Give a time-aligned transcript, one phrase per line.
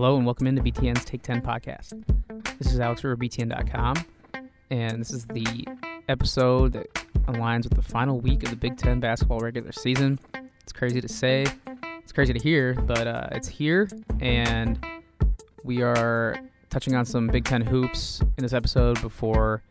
[0.00, 1.92] Hello and welcome into BTN's Take 10 podcast.
[2.56, 3.96] This is Alex River, BTN.com,
[4.70, 5.68] and this is the
[6.08, 6.94] episode that
[7.26, 10.18] aligns with the final week of the Big Ten basketball regular season.
[10.62, 11.44] It's crazy to say,
[11.98, 13.90] it's crazy to hear, but uh, it's here,
[14.20, 14.82] and
[15.64, 16.34] we are
[16.70, 19.62] touching on some Big Ten hoops in this episode before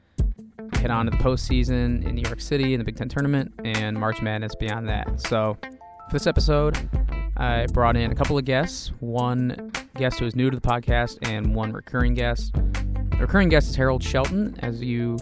[0.60, 3.52] we head on to the postseason in New York City in the Big Ten tournament
[3.66, 5.20] and March Madness beyond that.
[5.20, 6.78] So, for this episode,
[7.36, 8.92] I brought in a couple of guests.
[9.00, 12.54] One guest who is new to the podcast, and one recurring guest.
[12.54, 14.56] The recurring guest is Harold Shelton.
[14.60, 15.18] As you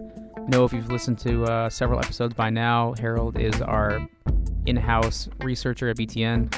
[0.47, 4.07] know, if you've listened to uh, several episodes by now, Harold is our
[4.67, 6.53] in house researcher at BTN.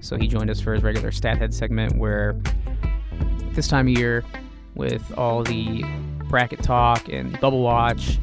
[0.00, 2.36] So he joined us for his regular stat head segment where
[3.52, 4.24] this time of year,
[4.74, 5.84] with all the
[6.28, 8.18] bracket talk and bubble watch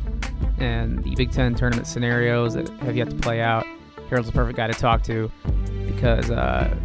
[0.60, 3.66] and the Big Ten tournament scenarios that have yet to play out,
[4.10, 5.32] Harold's the perfect guy to talk to
[5.86, 6.76] because uh,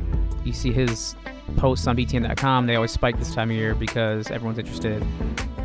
[0.44, 1.16] you see his
[1.56, 2.66] posts on BTN.com.
[2.66, 5.04] They always spike this time of year because everyone's interested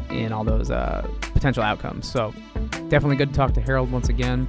[0.10, 2.10] in all those uh, potential outcomes.
[2.10, 2.34] So
[2.90, 4.48] definitely good to talk to Harold once again.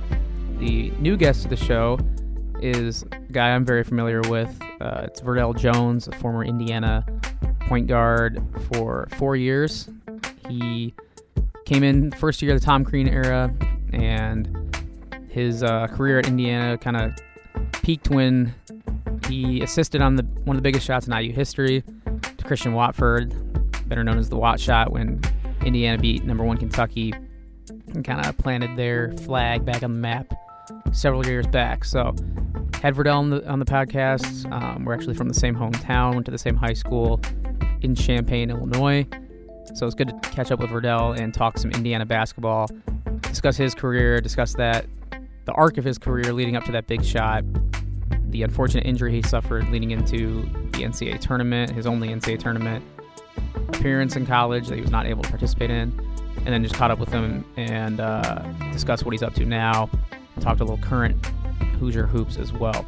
[0.58, 1.98] The new guest of the show
[2.60, 4.56] is a guy I'm very familiar with.
[4.80, 7.04] Uh, it's Verdell Jones, a former Indiana
[7.60, 9.88] point guard for four years.
[10.48, 10.94] He
[11.64, 13.52] came in first year of the Tom Crean era,
[13.92, 14.76] and
[15.28, 17.12] his uh, career at Indiana kind of
[17.82, 18.54] peaked when
[19.28, 21.82] he assisted on the one of the biggest shots in IU history
[22.36, 23.34] to Christian Watford,
[23.88, 25.20] better known as the Wat shot, when
[25.64, 27.12] Indiana beat number one Kentucky
[27.94, 30.32] and kind of planted their flag back on the map
[30.92, 31.84] several years back.
[31.84, 32.14] So
[32.82, 34.50] had Verdell on the on the podcast.
[34.52, 37.20] Um, we're actually from the same hometown, went to the same high school
[37.82, 39.06] in Champaign, Illinois.
[39.74, 42.68] So it's good to catch up with Verdell and talk some Indiana basketball,
[43.22, 44.86] discuss his career, discuss that
[45.44, 47.44] the arc of his career leading up to that big shot,
[48.30, 52.84] the unfortunate injury he suffered leading into the NCAA tournament, his only NCAA tournament
[53.68, 55.92] appearance in college that he was not able to participate in,
[56.36, 59.88] and then just caught up with him and uh, discussed what he's up to now.
[60.40, 61.24] Talked a little current
[61.78, 62.84] Hoosier hoops as well.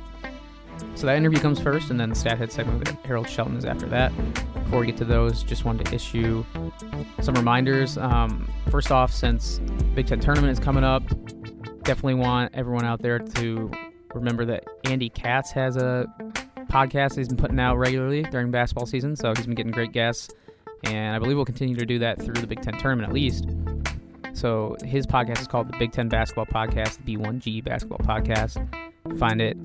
[0.94, 3.64] So that interview comes first, and then the stat head segment with Harold Shelton is
[3.64, 4.12] after that.
[4.54, 6.44] Before we get to those, just wanted to issue
[7.20, 7.98] some reminders.
[7.98, 9.58] Um, first off, since
[9.94, 11.02] Big Ten tournament is coming up,
[11.82, 13.70] definitely want everyone out there to
[14.15, 16.06] remember that Andy Katz has a
[16.71, 19.16] podcast he's been putting out regularly during basketball season.
[19.16, 20.32] So he's been getting great guests,
[20.84, 23.48] and I believe we'll continue to do that through the Big Ten tournament at least.
[24.32, 28.59] So his podcast is called the Big Ten Basketball Podcast, the B1G Basketball Podcast.
[29.19, 29.56] Find it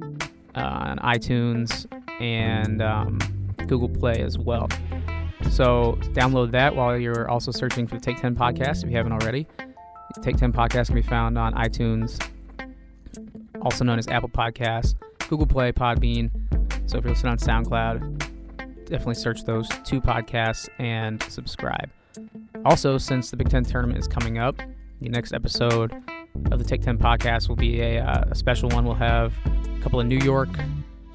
[0.56, 1.86] uh, on iTunes
[2.20, 3.20] and um,
[3.68, 4.68] Google Play as well.
[5.50, 9.14] So download that while you're also searching for the Take 10 podcast if you haven't
[9.14, 9.48] already.
[10.22, 12.26] Take 10 podcast can be found on iTunes,
[13.66, 14.96] also known as Apple Podcasts,
[15.28, 16.30] Google Play, Podbean.
[16.90, 21.90] So if you're listening on SoundCloud, definitely search those two podcasts and subscribe.
[22.64, 24.62] Also, since the Big Ten tournament is coming up,
[25.02, 25.92] the next episode
[26.52, 28.86] of the Take 10 podcast will be a, uh, a special one.
[28.86, 30.50] We'll have a couple of New York,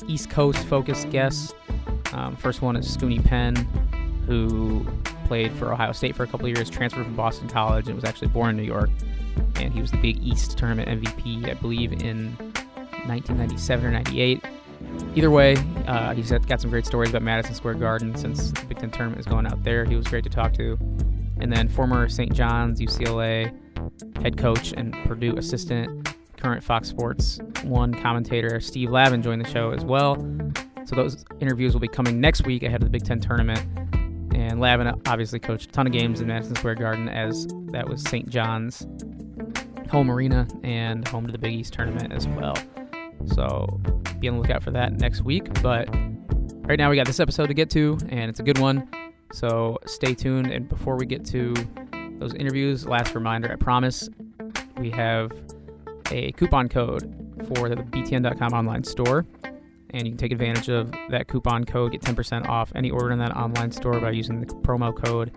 [0.06, 1.54] East Coast focused guests.
[2.12, 3.56] Um, first one is Scoonie Penn,
[4.26, 4.86] who
[5.30, 8.26] played for Ohio State for a couple years, transferred from Boston College, and was actually
[8.26, 8.90] born in New York.
[9.54, 12.34] And he was the Big East tournament MVP, I believe, in
[13.06, 14.44] 1997 or 98.
[15.14, 15.54] Either way,
[15.86, 19.20] uh, he's got some great stories about Madison Square Garden since the Big Ten tournament
[19.20, 19.84] is going out there.
[19.84, 20.76] He was great to talk to.
[21.38, 22.34] And then former St.
[22.34, 23.56] John's, UCLA
[24.20, 29.70] head coach and Purdue assistant, current Fox Sports One commentator Steve Lavin joined the show
[29.70, 30.16] as well.
[30.86, 33.64] So those interviews will be coming next week ahead of the Big Ten tournament.
[34.40, 37.86] And Lavin uh, obviously coached a ton of games in Madison Square Garden as that
[37.86, 38.26] was St.
[38.28, 38.86] John's
[39.90, 42.56] home arena and home to the Big East tournament as well.
[43.26, 43.80] So
[44.18, 45.62] be on the lookout for that next week.
[45.62, 45.94] But
[46.66, 48.88] right now we got this episode to get to, and it's a good one.
[49.32, 50.50] So stay tuned.
[50.50, 51.54] And before we get to
[52.18, 54.08] those interviews, last reminder I promise
[54.78, 55.32] we have
[56.10, 57.02] a coupon code
[57.54, 59.26] for the BTN.com online store.
[59.92, 63.18] And you can take advantage of that coupon code, get 10% off any order in
[63.18, 65.32] that online store by using the promo code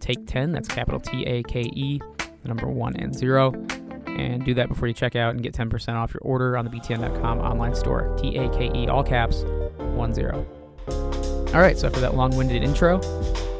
[0.00, 0.52] TAKE10.
[0.52, 2.00] That's capital T A K E,
[2.42, 3.52] the number one and zero.
[4.06, 6.70] And do that before you check out and get 10% off your order on the
[6.70, 8.14] BTN.com online store.
[8.18, 9.42] T A K E, all caps,
[9.78, 10.46] one zero.
[10.88, 12.98] All right, so after that long winded intro,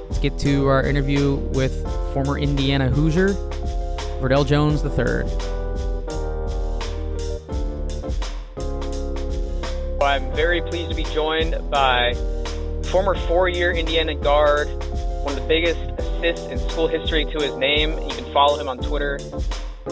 [0.08, 1.82] let's get to our interview with
[2.12, 3.29] former Indiana Hoosier,
[4.20, 5.54] Verdell Jones III.
[10.05, 12.12] I'm very pleased to be joined by
[12.91, 14.69] former four year Indiana guard,
[15.25, 17.93] one of the biggest assists in school history to his name.
[17.93, 19.15] You can follow him on Twitter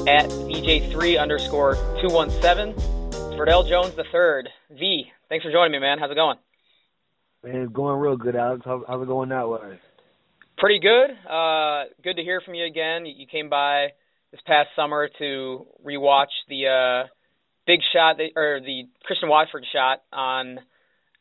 [0.06, 2.74] at VJ3 underscore 217.
[3.38, 4.50] Verdell Jones III.
[4.78, 5.98] V, thanks for joining me, man.
[5.98, 6.36] How's it going?
[7.42, 8.62] Man, it's going real good, Alex.
[8.64, 9.80] How, how's it going that way?
[10.58, 11.10] Pretty good.
[11.28, 13.04] Uh, good to hear from you again.
[13.06, 13.88] You came by
[14.30, 17.08] this past summer to rewatch the uh,
[17.72, 20.58] big shot that, or the Christian Watford shot on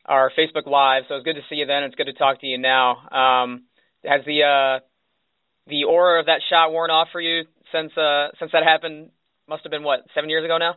[0.04, 1.04] our Facebook Live.
[1.08, 1.84] So it's good to see you then.
[1.84, 2.90] It's good to talk to you now.
[3.08, 3.64] Um,
[4.04, 4.84] has the uh,
[5.66, 9.10] the aura of that shot worn off for you since uh, since that happened?
[9.48, 10.74] Must have been what seven years ago now.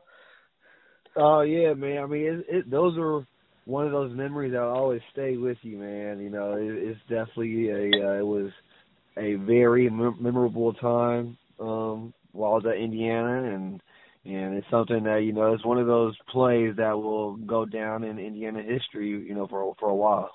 [1.17, 2.03] Oh yeah, man.
[2.03, 3.25] I mean, it, it, those are
[3.65, 6.19] one of those memories that always stay with you, man.
[6.19, 8.51] You know, it, it's definitely a uh, it was
[9.17, 13.81] a very mem- memorable time um, while I was at Indiana, and
[14.25, 18.03] and it's something that you know it's one of those plays that will go down
[18.03, 20.31] in Indiana history, you know, for for a while.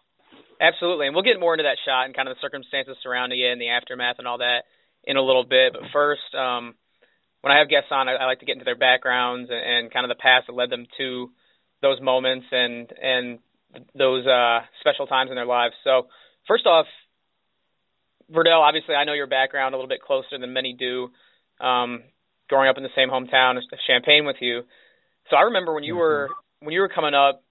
[0.61, 3.51] Absolutely, and we'll get more into that shot and kind of the circumstances surrounding it
[3.51, 4.63] and the aftermath and all that
[5.05, 5.73] in a little bit.
[5.73, 6.75] But first, um,
[7.41, 9.93] when I have guests on, I, I like to get into their backgrounds and, and
[9.93, 11.31] kind of the past that led them to
[11.83, 13.39] those moments and and
[13.95, 15.75] those uh, special times in their lives.
[15.83, 16.09] So
[16.47, 16.87] first off,
[18.31, 21.09] Verdell, obviously I know your background a little bit closer than many do.
[21.65, 22.03] Um,
[22.50, 24.62] growing up in the same hometown as Champaign with you.
[25.31, 26.00] So I remember when you mm-hmm.
[26.00, 26.29] were
[26.61, 27.43] when you were coming up,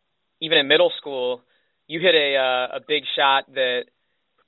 [0.42, 1.42] even in middle school,
[1.88, 3.86] you hit a uh, a big shot that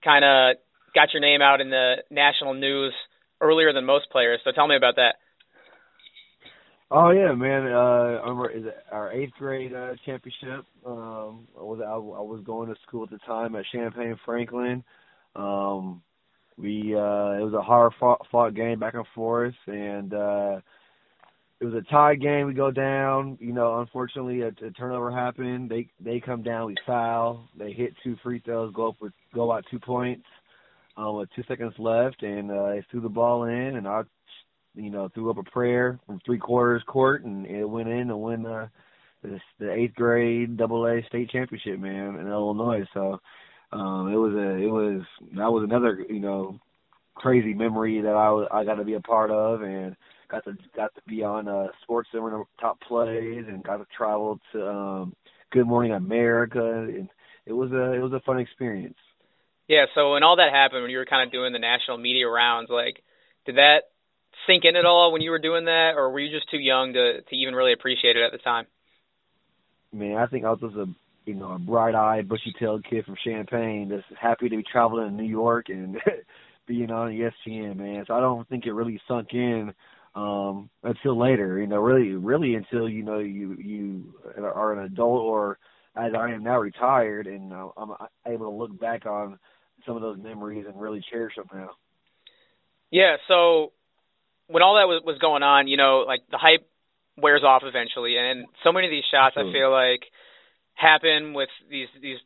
[0.04, 0.58] kind of
[0.94, 2.94] got your name out in the national news
[3.40, 4.40] earlier than most players.
[4.44, 5.16] So tell me about that.
[6.92, 7.72] Oh yeah, man.
[7.72, 10.66] Uh, I remember our eighth grade uh, championship.
[10.86, 14.84] Um, I was I, I was going to school at the time at Champaign Franklin.
[15.34, 16.02] Um,
[16.58, 20.60] we uh, it was a hard fought, fought game back and forth, and uh,
[21.60, 22.48] it was a tie game.
[22.48, 23.38] We go down.
[23.40, 25.70] You know, unfortunately, a, a turnover happened.
[25.70, 26.68] They they come down.
[26.68, 27.48] We foul.
[27.58, 28.74] They hit two free throws.
[28.74, 30.26] Go up with go out two points.
[30.98, 34.04] Um, with two seconds left, and uh, they threw the ball in, and I
[34.76, 38.18] you know, threw up a prayer from three quarters court, and it went in to
[38.18, 38.68] win uh,
[39.22, 42.86] the, the eighth grade Double A state championship, man, in Illinois.
[42.94, 43.20] So
[43.74, 45.02] um, it was a, it was
[45.36, 46.60] that was another, you know,
[47.16, 49.96] crazy memory that I I got to be a part of, and
[50.30, 54.40] got to got to be on uh, Sports Center top plays, and got to travel
[54.54, 55.16] to um,
[55.52, 57.10] Good Morning America, and
[57.46, 58.98] it was a it was a fun experience.
[59.68, 59.86] Yeah.
[59.96, 62.70] So when all that happened, when you were kind of doing the national media rounds,
[62.70, 63.02] like,
[63.46, 63.84] did that
[64.48, 66.94] sink in at all when you were doing that, or were you just too young
[66.94, 68.66] to to even really appreciate it at the time?
[69.94, 70.88] Man, I think I was just a
[71.26, 75.24] you know a bright-eyed, bushy-tailed kid from Champaign that's happy to be traveling in New
[75.24, 75.98] York and
[76.68, 78.06] being on ESPN, man.
[78.08, 79.74] So I don't think it really sunk in
[80.14, 85.22] um until later you know really really until you know you you are an adult
[85.22, 85.58] or
[85.96, 87.92] as I am now retired and uh, I'm
[88.28, 89.40] able to look back on
[89.86, 91.72] some of those memories and really cherish them now.
[92.92, 93.72] Yeah, so
[94.48, 96.68] when all that was, was going on, you know, like the hype
[97.18, 100.04] wears off eventually, and so many of these shots I feel like
[100.76, 102.18] happen with these these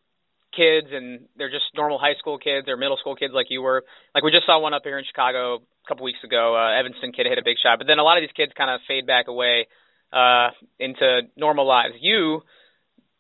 [0.56, 3.84] kids, and they're just normal high school kids or middle school kids like you were.
[4.14, 6.56] Like we just saw one up here in Chicago a couple weeks ago.
[6.56, 8.70] Uh, Evanston kid hit a big shot, but then a lot of these kids kind
[8.70, 9.68] of fade back away
[10.14, 10.50] uh,
[10.80, 11.96] into normal lives.
[12.00, 12.42] You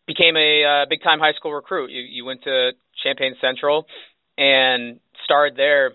[0.07, 1.91] became a uh, big time high school recruit.
[1.91, 2.71] You you went to
[3.03, 3.85] Champaign Central
[4.37, 5.91] and starred there,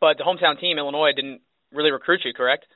[0.00, 1.40] but the hometown team Illinois didn't
[1.72, 2.66] really recruit you, correct?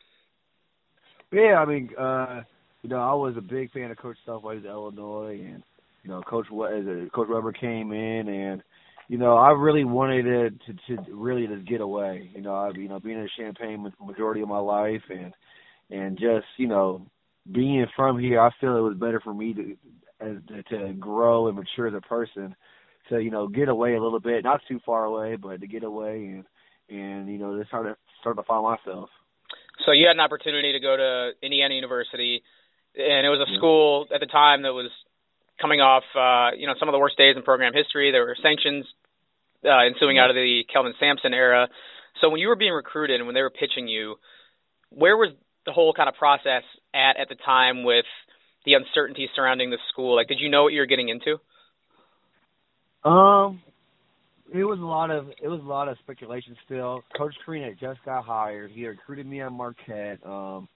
[1.33, 2.43] Yeah, I mean, uh,
[2.85, 5.63] you know, I was a big fan of Coach Self while was at Illinois, and
[6.03, 8.63] you know, Coach Coach Weber came in, and
[9.09, 10.51] you know, I really wanted to
[10.97, 12.31] to, to really just get away.
[12.35, 15.33] You know, I you know, being in Champaign the majority of my life, and
[15.91, 17.07] and just you know,
[17.51, 19.77] being from here, I feel it was better for me to
[20.21, 20.37] as
[20.69, 22.55] to grow and mature as a person
[23.09, 25.85] to you know get away a little bit, not too far away, but to get
[25.85, 26.45] away and
[26.91, 29.09] and you know, to start to start to find myself.
[29.87, 32.43] So you had an opportunity to go to Indiana University,
[32.97, 34.91] and it was a school at the time that was
[35.61, 38.11] coming off, uh, you know, some of the worst days in program history.
[38.11, 38.87] There were sanctions
[39.65, 41.69] uh, ensuing out of the Kelvin Sampson era.
[42.21, 44.17] So when you were being recruited and when they were pitching you,
[44.91, 45.33] where was
[45.67, 46.63] the whole kind of process
[46.95, 48.07] at at the time with
[48.65, 50.17] the uncertainty surrounding the school?
[50.17, 51.39] Like, did you know what you were getting into?
[53.09, 53.63] Um,
[54.53, 57.03] it was a lot of it was a lot of speculation still.
[57.17, 58.71] Coach had just got hired.
[58.71, 60.19] He recruited me on Marquette.
[60.25, 60.69] Um,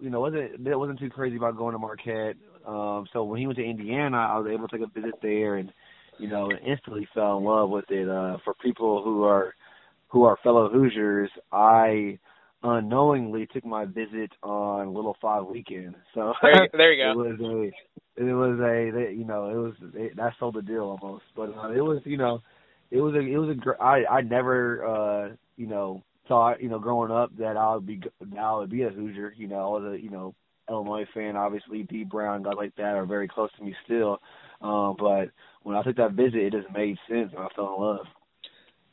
[0.00, 2.36] you know, wasn't it wasn't too crazy about going to Marquette.
[2.66, 5.56] Um, so when he went to Indiana, I was able to take a visit there,
[5.56, 5.72] and
[6.18, 8.08] you know, instantly fell in love with it.
[8.08, 9.54] Uh, for people who are
[10.08, 12.18] who are fellow Hoosiers, I
[12.62, 15.94] unknowingly took my visit on Little Five weekend.
[16.14, 17.22] So there, there you go.
[17.22, 20.98] it was a it was a you know it was it, that sold the deal
[21.00, 22.40] almost, but uh, it was you know
[22.90, 26.78] it was a it was a I I never uh you know thought you know
[26.78, 28.00] growing up that I would be
[28.38, 29.34] I would be a Hoosier.
[29.36, 30.34] You know I was a you know
[30.68, 31.36] Illinois fan.
[31.36, 34.18] Obviously, Dee Brown, guys like that are very close to me still.
[34.60, 35.30] Um, but
[35.62, 38.06] when I took that visit, it just made sense, and I fell in love.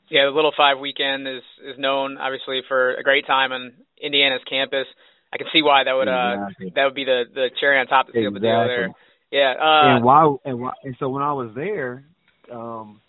[0.09, 4.41] Yeah, the Little Five weekend is is known obviously for a great time on Indiana's
[4.49, 4.87] campus.
[5.33, 6.71] I can see why that would uh exactly.
[6.75, 8.39] that would be the the cherry on top to seal exactly.
[8.39, 8.89] the deal there.
[9.31, 9.53] Yeah.
[9.59, 12.05] Uh, and why and why and so when I was there,
[12.51, 13.01] um,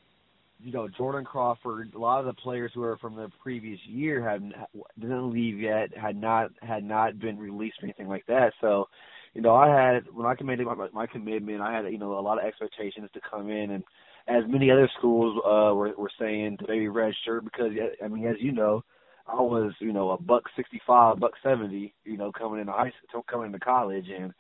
[0.61, 4.29] you know, Jordan Crawford, a lot of the players who were from the previous year
[4.29, 4.53] had
[4.99, 8.53] didn't leave yet, had not had not been released or anything like that.
[8.61, 8.89] So,
[9.35, 12.21] you know, I had when I committed my, my commitment, I had you know a
[12.21, 13.85] lot of expectations to come in, and
[14.27, 17.73] as many other schools uh, were were saying to maybe red shirt because
[18.05, 18.83] I mean, as you know,
[19.29, 22.93] I was you know a buck sixty five, buck seventy, you know, coming into high
[23.31, 24.33] coming into college, and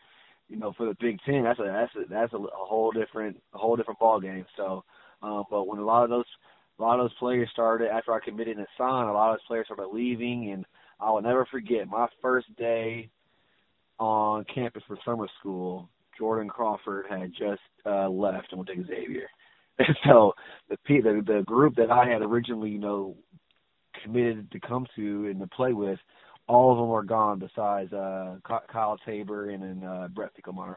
[0.48, 3.40] you know for the Big Ten, that's a that's a that's a, a whole different
[3.54, 4.44] a whole different ball game.
[4.56, 4.82] So
[5.22, 6.26] uh, but when a lot of those
[6.78, 9.46] a lot of those players started after I committed and signed, a lot of those
[9.48, 10.64] players started leaving, and
[11.00, 13.10] I will never forget my first day
[13.98, 15.88] on campus for summer school.
[16.16, 19.28] Jordan Crawford had just uh, left and went to Xavier.
[19.80, 20.32] And so
[20.68, 23.16] the, the the group that I had originally, you know,
[24.02, 26.00] committed to come to and to play with,
[26.48, 30.74] all of them are gone besides uh Kyle Taber and then uh, Brett Finkelmeier.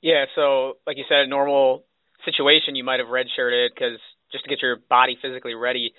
[0.00, 1.84] Yeah, so like you said, normal
[2.24, 3.98] situation, you might have redshirted because
[4.30, 5.92] just to get your body physically ready.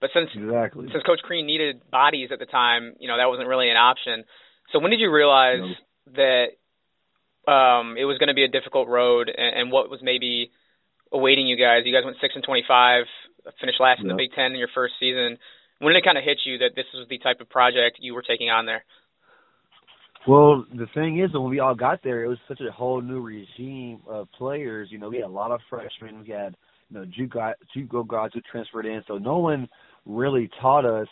[0.00, 0.88] But since exactly.
[0.92, 4.24] since Coach Crean needed bodies at the time, you know that wasn't really an option.
[4.72, 5.76] So when did you realize
[6.14, 6.56] that
[7.50, 10.50] um, it was going to be a difficult road, and, and what was maybe
[11.12, 11.82] awaiting you guys?
[11.84, 13.04] You guys went six and twenty-five,
[13.60, 15.36] finished last in the Big Ten in your first season.
[15.80, 18.14] When did it kind of hit you that this was the type of project you
[18.14, 18.84] were taking on there?
[20.28, 23.20] Well, the thing is, when we all got there, it was such a whole new
[23.20, 24.88] regime of players.
[24.90, 26.22] You know, we had a lot of freshmen.
[26.22, 26.56] We had,
[26.90, 29.02] you know, JUCO guys who transferred in.
[29.08, 29.68] So no one
[30.06, 31.08] really taught us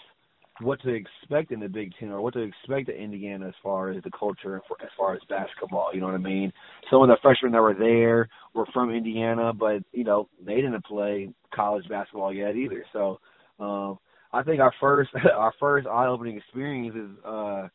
[0.60, 3.90] what to expect in the Big Ten or what to expect at Indiana as far
[3.92, 5.90] as the culture and as far as basketball.
[5.94, 6.52] You know what I mean?
[6.90, 10.84] Some of the freshmen that were there were from Indiana, but you know they didn't
[10.84, 12.84] play college basketball yet either.
[12.92, 13.20] So
[13.60, 13.98] um,
[14.32, 17.24] I think our first our first eye opening experience is.
[17.24, 17.68] uh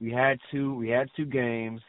[0.00, 1.80] we had two we had two games,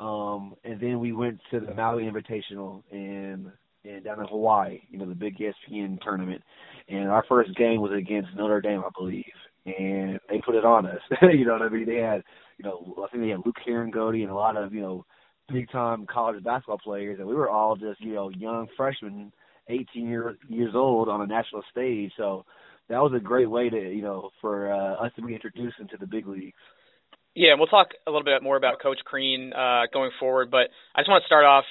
[0.00, 3.50] um, and then we went to the Maui Invitational in
[3.84, 6.42] in down in Hawaii, you know, the big ESPN tournament.
[6.88, 9.24] And our first game was against Notre Dame, I believe.
[9.64, 11.00] And they put it on us.
[11.22, 11.86] you know what I mean?
[11.86, 12.22] They had
[12.58, 15.04] you know, I think they had Luke Harangody and a lot of, you know,
[15.52, 19.32] big time college basketball players and we were all just, you know, young freshmen,
[19.68, 22.12] eighteen year, years old on a national stage.
[22.16, 22.44] So
[22.88, 25.96] that was a great way to, you know, for uh, us to be introduced into
[25.98, 26.56] the big leagues.
[27.36, 31.02] Yeah, we'll talk a little bit more about Coach Crean uh, going forward, but I
[31.02, 31.64] just want to start off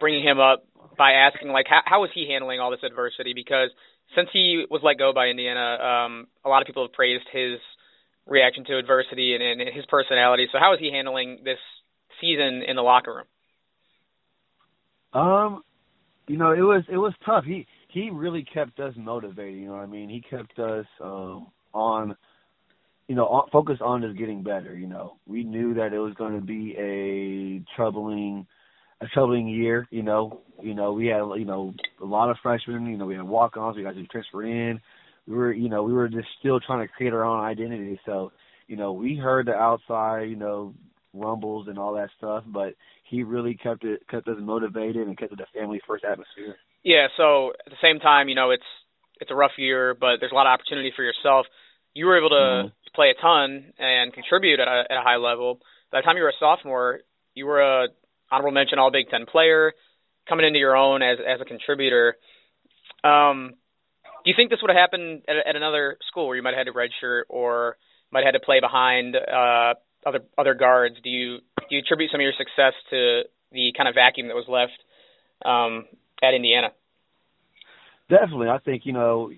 [0.00, 0.64] bringing him up
[0.96, 3.34] by asking, like, how, is he handling all this adversity?
[3.34, 3.68] Because
[4.16, 7.60] since he was let go by Indiana, um, a lot of people have praised his
[8.26, 10.46] reaction to adversity and, and his personality.
[10.50, 11.58] So, how is he handling this
[12.18, 15.22] season in the locker room?
[15.22, 15.62] Um,
[16.26, 17.44] you know, it was it was tough.
[17.44, 19.60] He he really kept us motivated.
[19.60, 20.08] You know what I mean?
[20.08, 22.16] He kept us um, on
[23.08, 24.74] you know, focus on just getting better.
[24.74, 28.46] You know, we knew that it was going to be a troubling,
[29.00, 29.86] a troubling year.
[29.90, 32.86] You know, you know, we had you know a lot of freshmen.
[32.86, 33.76] You know, we had walk-ons.
[33.76, 34.80] We got to transfer in.
[35.26, 37.98] We were, you know, we were just still trying to create our own identity.
[38.04, 38.32] So,
[38.66, 40.74] you know, we heard the outside, you know,
[41.14, 42.74] rumbles and all that stuff, but
[43.08, 46.56] he really kept it kept us motivated and kept it a family first atmosphere.
[46.82, 47.08] Yeah.
[47.16, 48.64] So at the same time, you know, it's
[49.20, 51.46] it's a rough year, but there's a lot of opportunity for yourself.
[51.92, 52.34] You were able to.
[52.34, 55.60] Mm-hmm play a ton and contribute at a, at a high level.
[55.90, 57.00] By the time you were a sophomore,
[57.34, 57.88] you were a
[58.30, 59.72] honorable mention All Big Ten player,
[60.28, 62.16] coming into your own as as a contributor.
[63.02, 63.54] Um,
[64.24, 66.66] do you think this would have happened at, at another school where you might have
[66.66, 67.76] had to redshirt or
[68.10, 69.74] might have had to play behind uh,
[70.06, 70.96] other other guards?
[71.02, 73.22] Do you do you attribute some of your success to
[73.52, 74.78] the kind of vacuum that was left
[75.44, 75.86] um,
[76.22, 76.68] at Indiana?
[78.08, 79.30] Definitely, I think you know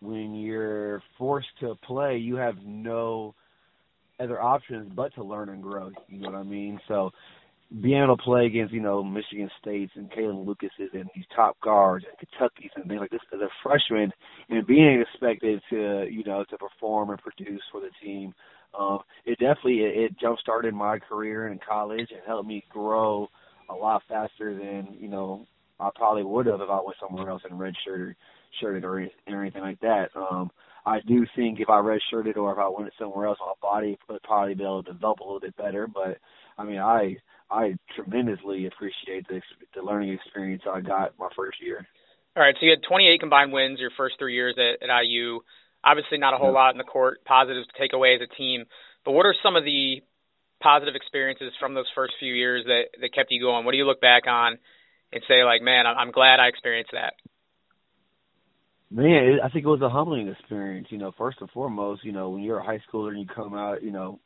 [0.00, 3.34] when you're forced to play, you have no
[4.20, 5.90] other options but to learn and grow.
[6.08, 6.80] You know what I mean?
[6.88, 7.10] So
[7.82, 11.56] being able to play against, you know, Michigan States and Kalin Lucases and these top
[11.60, 14.10] guards and Kentucky's and things like this as a freshman
[14.48, 18.34] and being expected to, you know, to perform and produce for the team,
[18.78, 23.28] um, it definitely it, it jump started my career in college and helped me grow
[23.70, 25.46] a lot faster than, you know,
[25.78, 28.14] I probably would have if I went somewhere else and redshirted
[28.60, 30.08] shirted or, or anything like that.
[30.14, 30.50] Um,
[30.86, 34.22] I do think if I redshirted or if I went somewhere else, my body would
[34.22, 35.86] probably be able to develop a little bit better.
[35.86, 36.18] But
[36.56, 37.16] I mean, I
[37.50, 39.40] I tremendously appreciate the
[39.74, 41.86] the learning experience I got my first year.
[42.36, 45.40] All right, so you had 28 combined wins your first three years at, at IU.
[45.82, 46.70] Obviously, not a whole yeah.
[46.70, 48.64] lot in the court positives to take away as a team.
[49.04, 50.02] But what are some of the
[50.62, 53.64] positive experiences from those first few years that that kept you going?
[53.64, 54.58] What do you look back on
[55.12, 57.14] and say like, man, I'm glad I experienced that?
[58.90, 60.88] Man, I think it was a humbling experience.
[60.90, 63.54] You know, first and foremost, you know, when you're a high schooler and you come
[63.54, 64.18] out, you know,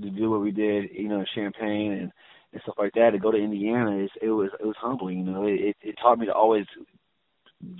[0.00, 2.12] to do what we did, you know, in Champaign and
[2.52, 5.18] and stuff like that, to go to Indiana, it, it was it was humbling.
[5.18, 6.64] You know, it it taught me to always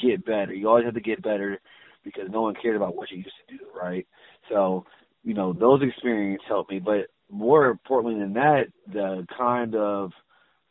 [0.01, 0.53] get better.
[0.53, 1.59] You always have to get better
[2.05, 4.07] because no one cared about what you used to do, right?
[4.51, 4.85] So,
[5.25, 6.79] you know, those experiences helped me.
[6.79, 10.13] But more importantly than that, the kind of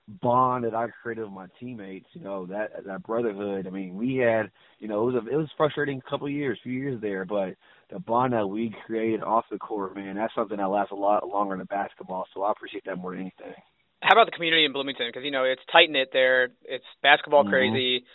[0.08, 3.68] bond that I created with my teammates, you know, that that brotherhood.
[3.68, 6.60] I mean, we had, you know, it was a it was frustrating couple of years,
[6.64, 7.56] few years there, but
[7.90, 11.28] the bond that we created off the court, man, that's something that lasts a lot
[11.28, 12.26] longer than basketball.
[12.34, 13.56] So I appreciate that more than anything.
[14.02, 15.08] How about the community in Bloomington?
[15.10, 16.50] Because you know it's tight knit there.
[16.64, 17.52] It's basketball mm-hmm.
[17.52, 18.06] crazy.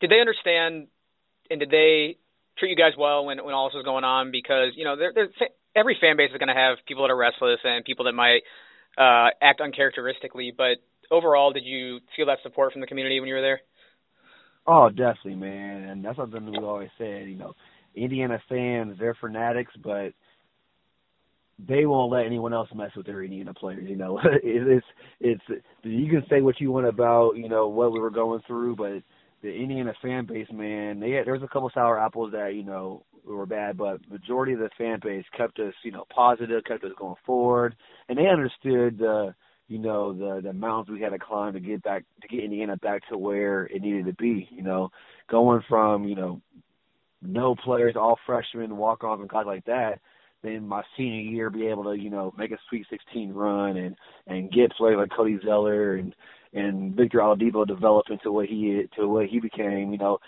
[0.00, 0.88] Did they understand
[1.50, 2.16] and did they
[2.58, 4.30] treat you guys well when when all this was going on?
[4.30, 5.12] Because you know, there,
[5.76, 8.42] every fan base is going to have people that are restless and people that might
[8.96, 10.52] uh, act uncharacteristically.
[10.56, 10.78] But
[11.10, 13.60] overall, did you feel that support from the community when you were there?
[14.66, 15.82] Oh, definitely, man.
[15.82, 17.28] And that's something we always said.
[17.28, 17.54] You know,
[17.94, 20.12] Indiana fans, they're fanatics, but
[21.58, 23.88] they won't let anyone else mess with their Indiana players.
[23.88, 24.86] You know, it's
[25.20, 25.42] it's
[25.82, 29.02] you can say what you want about you know what we were going through, but
[29.42, 32.64] the Indiana fan base, man, they had, there was a couple sour apples that you
[32.64, 36.84] know were bad, but majority of the fan base kept us, you know, positive, kept
[36.84, 37.76] us going forward,
[38.08, 39.34] and they understood the,
[39.68, 42.76] you know, the the mountains we had to climb to get back to get Indiana
[42.76, 44.48] back to where it needed to be.
[44.50, 44.90] You know,
[45.28, 46.40] going from you know
[47.22, 50.00] no players, all freshmen, walk ons, and guys like that.
[50.42, 53.96] Then my senior year, be able to you know make a Sweet 16 run and
[54.26, 56.14] and get players like Cody Zeller and
[56.52, 59.92] and Victor Oladipo develop into what he to what he became.
[59.92, 60.18] You know,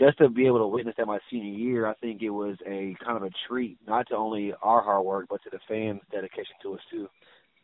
[0.00, 2.96] just to be able to witness that my senior year, I think it was a
[3.04, 6.56] kind of a treat, not to only our hard work, but to the fans' dedication
[6.62, 7.08] to us too.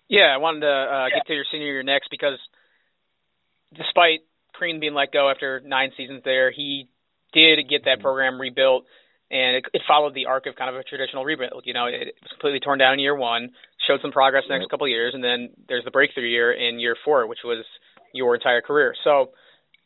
[0.09, 2.39] Yeah, I wanted to uh, get to your senior year next because
[3.75, 4.21] despite
[4.55, 6.89] Crean being let go after nine seasons there, he
[7.33, 8.03] did get that mm-hmm.
[8.03, 8.85] program rebuilt,
[9.31, 11.63] and it, it followed the arc of kind of a traditional rebuild.
[11.65, 13.51] You know, it, it was completely torn down in year one,
[13.87, 16.79] showed some progress the next couple of years, and then there's the breakthrough year in
[16.79, 17.65] year four, which was
[18.15, 18.95] your entire career.
[19.05, 19.31] So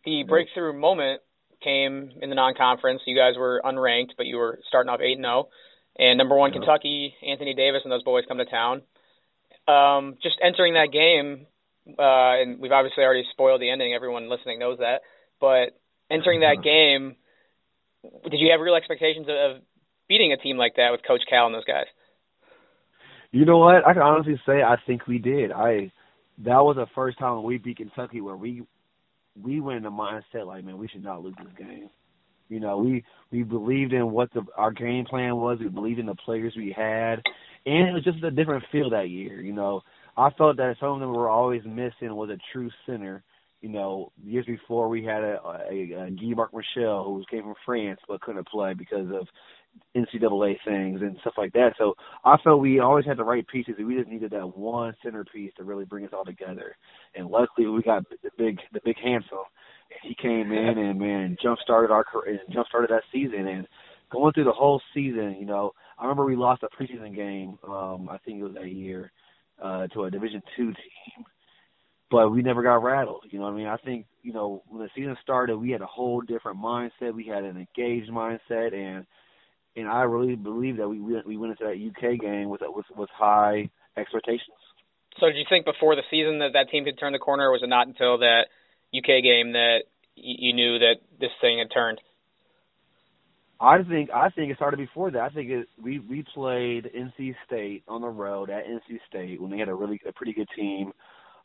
[0.05, 1.23] the breakthrough moment
[1.63, 3.03] came in the non-conference.
[3.07, 5.49] You guys were unranked, but you were starting off eight and zero.
[5.49, 5.51] Oh.
[5.99, 8.83] And number one, Kentucky, Anthony Davis and those boys come to town.
[9.71, 11.47] Um, just entering that game,
[11.99, 13.95] uh, and we've obviously already spoiled the ending.
[13.95, 15.03] Everyone listening knows that.
[15.41, 15.79] But
[16.11, 17.17] entering that game,
[18.25, 19.63] did you have real expectations of, of
[20.09, 21.87] beating a team like that with Coach Cal and those guys?
[23.33, 23.87] You know what?
[23.87, 25.53] I can honestly say I think we did.
[25.53, 25.93] I
[26.39, 28.63] that was the first time we beat Kentucky where we
[29.41, 31.91] we went in the mindset like, man, we should not lose this game.
[32.51, 35.59] You know, we we believed in what the our game plan was.
[35.61, 37.23] We believed in the players we had,
[37.65, 39.41] and it was just a different feel that year.
[39.41, 39.83] You know,
[40.17, 43.23] I felt that some of them were always missing was a true center.
[43.63, 45.39] You know, years before we had a,
[45.71, 49.29] a, a Guy Marc Michel who came from France but couldn't play because of
[49.97, 51.75] NCAA things and stuff like that.
[51.79, 53.75] So I felt we always had the right pieces.
[53.79, 56.77] We just needed that one centerpiece to really bring us all together.
[57.15, 59.39] And luckily, we got the big, the big handsome.
[60.03, 63.47] He came in and man, jump started our career, jump started that season.
[63.47, 63.67] And
[64.11, 67.59] going through the whole season, you know, I remember we lost a preseason game.
[67.67, 69.13] Um, I think it was that year
[69.63, 71.25] uh, to a Division two team.
[72.11, 73.25] But we never got rattled.
[73.31, 73.67] You know what I mean?
[73.69, 77.15] I think, you know, when the season started, we had a whole different mindset.
[77.15, 79.07] We had an engaged mindset, and
[79.77, 83.11] and I really believe that we we went into that UK game with with with
[83.11, 84.59] high expectations.
[85.19, 87.53] So, did you think before the season that that team could turn the corner, or
[87.53, 88.47] was it not until that
[88.97, 89.83] UK game that
[90.17, 92.01] you knew that this thing had turned?
[93.61, 95.21] I think I think it started before that.
[95.21, 99.51] I think it, we we played NC State on the road at NC State when
[99.51, 100.93] they had a really a pretty good team.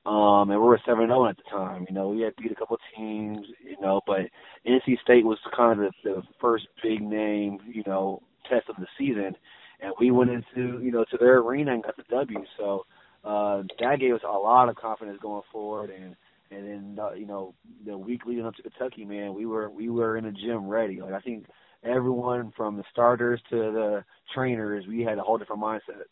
[0.06, 1.86] Um, and we were seven zero oh at the time.
[1.90, 3.46] You know, we had beat a couple teams.
[3.62, 4.22] You know, but
[4.66, 7.60] NC State was kind of the, the first big name.
[7.68, 9.36] You know, test of the season,
[9.82, 12.46] and we went into you know to their arena and got the W.
[12.58, 12.86] So
[13.26, 15.90] uh, that gave us a lot of confidence going forward.
[15.90, 16.16] And
[16.52, 17.54] and then uh, you know
[17.86, 21.02] the week leading up to Kentucky, man, we were we were in the gym ready.
[21.02, 21.46] Like I think
[21.84, 24.04] everyone from the starters to the
[24.34, 26.06] trainers, we had a whole different mindset.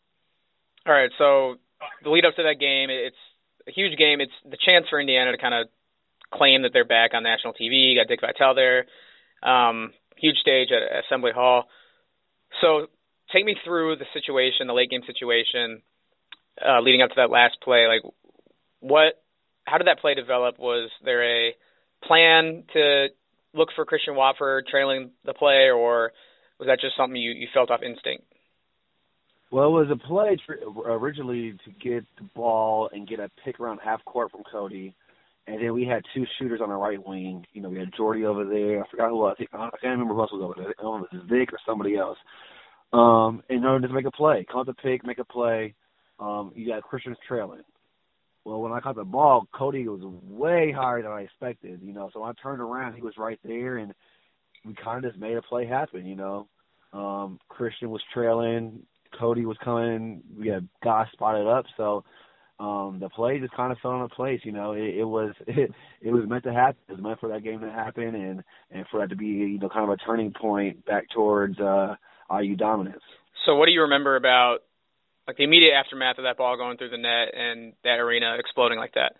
[0.86, 1.56] All right, so
[2.04, 3.16] the lead up to that game, it's
[3.68, 4.22] a huge game.
[4.22, 5.68] It's the chance for Indiana to kind of
[6.34, 7.94] claim that they're back on national TV.
[7.94, 8.86] You got Dick Vitale there.
[9.42, 11.66] Um, huge stage at Assembly Hall.
[12.62, 12.88] So
[13.32, 15.82] take me through the situation, the late game situation,
[16.62, 17.88] uh, leading up to that last play.
[17.88, 18.02] Like,
[18.80, 19.23] what?
[19.66, 20.60] How did that play develop?
[20.60, 21.54] Was there a
[22.06, 23.08] plan to
[23.54, 26.12] look for Christian Watford trailing the play, or
[26.60, 28.26] was that just something you, you felt off instinct?
[29.52, 30.38] Well, it was a play
[30.86, 34.96] originally to get the ball and get a pick around half court from Cody,
[35.46, 37.46] and then we had two shooters on the right wing.
[37.54, 38.84] You know, we had Jordy over there.
[38.84, 40.74] I forgot who I I can't remember who else was over there.
[40.80, 42.18] I don't know if it was Vic or somebody else.
[42.94, 45.76] Um, in order to make a play, caught the pick, make a play.
[46.20, 47.62] Um, you got Christian's trailing.
[48.46, 51.82] Well, when I caught the ball, Cody was way higher than I expected.
[51.82, 53.94] You know, so I turned around, he was right there, and
[54.66, 56.06] we kind of just made a play happen.
[56.06, 56.48] You know,
[56.92, 58.84] um, Christian was trailing.
[59.18, 60.24] Cody was coming.
[60.38, 62.04] We had guys spotted up, so
[62.60, 64.42] um, the play just kind of fell into place.
[64.44, 66.78] You know, it, it was it, it was meant to happen.
[66.88, 69.60] It was meant for that game to happen, and and for that to be you
[69.60, 71.96] know kind of a turning point back towards uh,
[72.32, 73.04] IU dominance.
[73.46, 74.60] So, what do you remember about
[75.28, 78.78] like the immediate aftermath of that ball going through the net and that arena exploding
[78.78, 79.14] like that?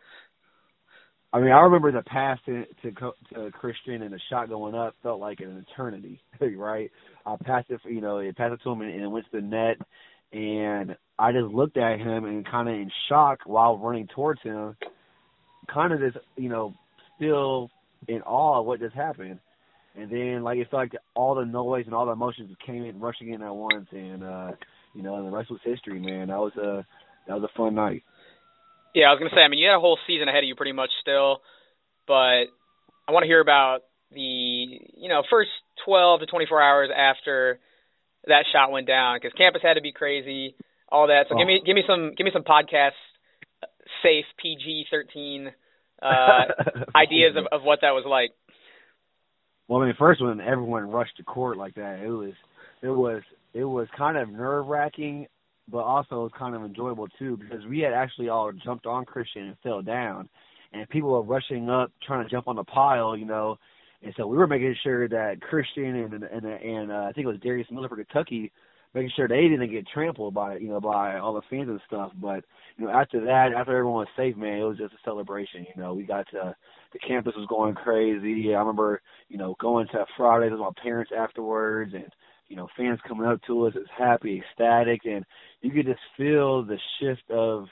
[1.32, 2.92] I mean, I remember the pass to to,
[3.34, 6.22] to Christian and the shot going up felt like an eternity,
[6.56, 6.92] right?
[7.26, 9.42] I passed it, you know, it passed it to him and, and it went to
[9.42, 9.78] the net,
[10.32, 14.76] and I just looked at him and kind of in shock while running towards him,
[15.72, 16.74] kind of just, you know,
[17.16, 17.70] still
[18.08, 19.40] in awe of what just happened.
[19.96, 23.00] And then, like, it felt like all the noise and all the emotions came in
[23.00, 24.52] rushing in at once, and uh,
[24.94, 26.28] you know, and the rest was history, man.
[26.28, 26.86] That was a
[27.28, 28.04] that was a fun night.
[28.94, 29.42] Yeah, I was gonna say.
[29.42, 31.42] I mean, you had a whole season ahead of you, pretty much still,
[32.08, 32.46] but
[33.08, 33.80] I want to hear about
[34.12, 35.50] the you know first
[35.86, 37.60] 12 to 24 hours after
[38.28, 40.56] that shot went down because campus had to be crazy,
[40.90, 41.26] all that.
[41.30, 41.38] So oh.
[41.38, 42.98] give me give me some give me some podcast
[44.02, 45.52] safe PG 13
[46.02, 46.06] uh,
[46.96, 48.32] ideas of, of what that was like.
[49.68, 52.34] Well, I mean, first when everyone rushed to court like that, it was
[52.82, 53.22] it was
[53.54, 55.28] it was kind of nerve wracking
[55.70, 59.58] but also kind of enjoyable too because we had actually all jumped on Christian and
[59.64, 60.28] fell down,
[60.74, 63.58] and people were rushing up trying to jump on the pile, you know,
[64.04, 67.32] and so we were making sure that Christian and and and uh, I think it
[67.32, 68.52] was Darius Miller for Kentucky,
[68.94, 72.12] making sure they didn't get trampled by you know by all the fans and stuff.
[72.16, 72.44] But
[72.78, 75.66] you know after that, after everyone was safe, man, it was just a celebration.
[75.74, 76.56] You know, we got to
[76.92, 78.54] the campus was going crazy.
[78.54, 82.12] I remember you know going to Fridays with my parents afterwards and
[82.48, 85.26] you know, fans coming up to us is happy, ecstatic, and
[85.62, 87.66] you could just feel the shift of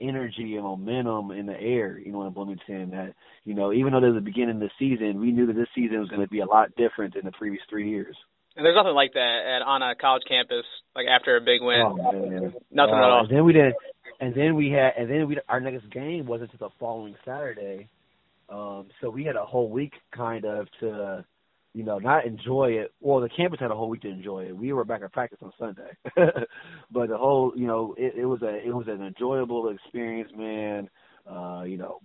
[0.00, 2.90] energy and momentum in the air, you know, in Bloomington.
[2.90, 5.68] That you know, even though there's the beginning of the season, we knew that this
[5.74, 8.16] season was going to be a lot different than the previous three years.
[8.56, 11.82] And there's nothing like that at on a college campus, like after a big win.
[11.84, 12.52] Oh, man.
[12.70, 13.20] Nothing uh, at all.
[13.20, 13.74] And then we did,
[14.20, 17.88] and then we had, and then we our next game wasn't until the following Saturday.
[18.48, 21.24] Um, so we had a whole week kind of to
[21.72, 22.92] you know, not enjoy it.
[23.00, 24.56] Well, the campus had a whole week to enjoy it.
[24.56, 25.90] We were back at practice on Sunday,
[26.90, 30.88] but the whole, you know, it, it was a it was an enjoyable experience, man.
[31.30, 32.00] Uh, you know,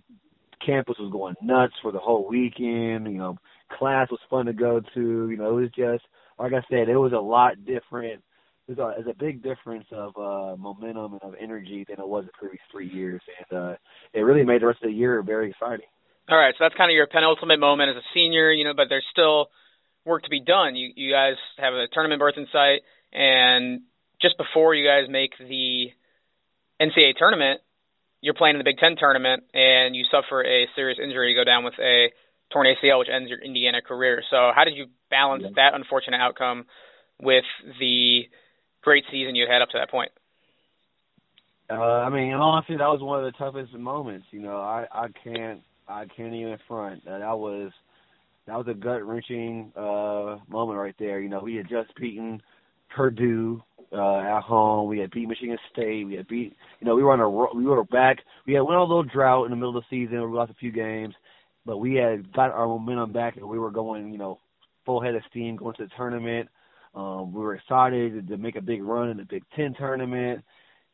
[0.64, 3.10] campus was going nuts for the whole weekend.
[3.10, 3.38] You know,
[3.76, 5.30] class was fun to go to.
[5.30, 6.04] You know, it was just
[6.38, 8.22] like I said, it was a lot different.
[8.66, 12.24] There's a, there's a big difference of uh, momentum and of energy than it was
[12.26, 13.74] the previous three years, and uh,
[14.12, 15.86] it really made the rest of the year very exciting.
[16.28, 18.88] All right, so that's kind of your penultimate moment as a senior, you know, but
[18.88, 19.48] there's still
[20.04, 20.74] work to be done.
[20.74, 23.82] You you guys have a tournament berth in sight, and
[24.20, 25.90] just before you guys make the
[26.80, 27.60] NCAA tournament,
[28.20, 31.30] you're playing in the Big Ten tournament, and you suffer a serious injury.
[31.30, 32.08] You go down with a
[32.52, 34.22] torn ACL, which ends your Indiana career.
[34.28, 35.50] So, how did you balance yeah.
[35.56, 36.64] that unfortunate outcome
[37.20, 37.44] with
[37.78, 38.22] the
[38.82, 40.10] great season you had up to that point?
[41.68, 44.26] Uh, I mean, honestly, that was one of the toughest moments.
[44.30, 47.04] You know, I I can't I can't even front.
[47.04, 47.70] That was
[48.46, 51.20] that was a gut wrenching uh, moment right there.
[51.20, 52.40] You know, we had just beaten
[52.94, 54.88] Purdue uh, at home.
[54.88, 56.06] We had beat Michigan State.
[56.06, 56.54] We had beat.
[56.80, 58.18] You know, we were on a we were back.
[58.46, 60.20] We had went on a little drought in the middle of the season.
[60.20, 61.14] We lost a few games,
[61.64, 64.12] but we had got our momentum back, and we were going.
[64.12, 64.38] You know,
[64.84, 66.48] full head of steam going to the tournament.
[66.94, 70.42] Um, we were excited to make a big run in the Big Ten tournament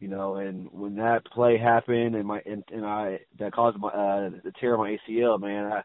[0.02, 3.88] you know, and when that play happened and my and, and I that caused my
[3.88, 5.82] uh the tear of my ACL, man, I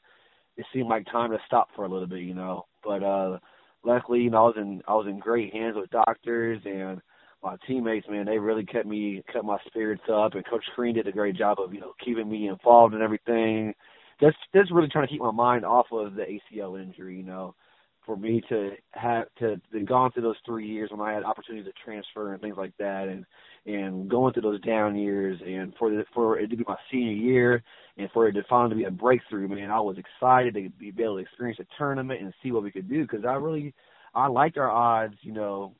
[0.57, 2.65] it seemed like time to stop for a little bit, you know.
[2.83, 3.37] But uh
[3.85, 6.99] luckily, you know, I was in I was in great hands with doctors and
[7.43, 11.07] my teammates, man, they really kept me kept my spirits up and Coach Crean did
[11.07, 13.71] a great job of, you know, keeping me involved in everything.
[14.19, 17.53] Just just really trying to keep my mind off of the ACL injury, you know
[18.07, 21.63] for me to have to, to gone through those three years when I had opportunity
[21.65, 23.25] to transfer and things like that, and
[23.65, 27.11] and going through those down years, and for the, for it to be my senior
[27.11, 27.63] year,
[27.97, 31.17] and for it to finally be a breakthrough, man, I was excited to be able
[31.17, 33.75] to experience a tournament and see what we could do because I really
[34.15, 35.73] I liked our odds, you know,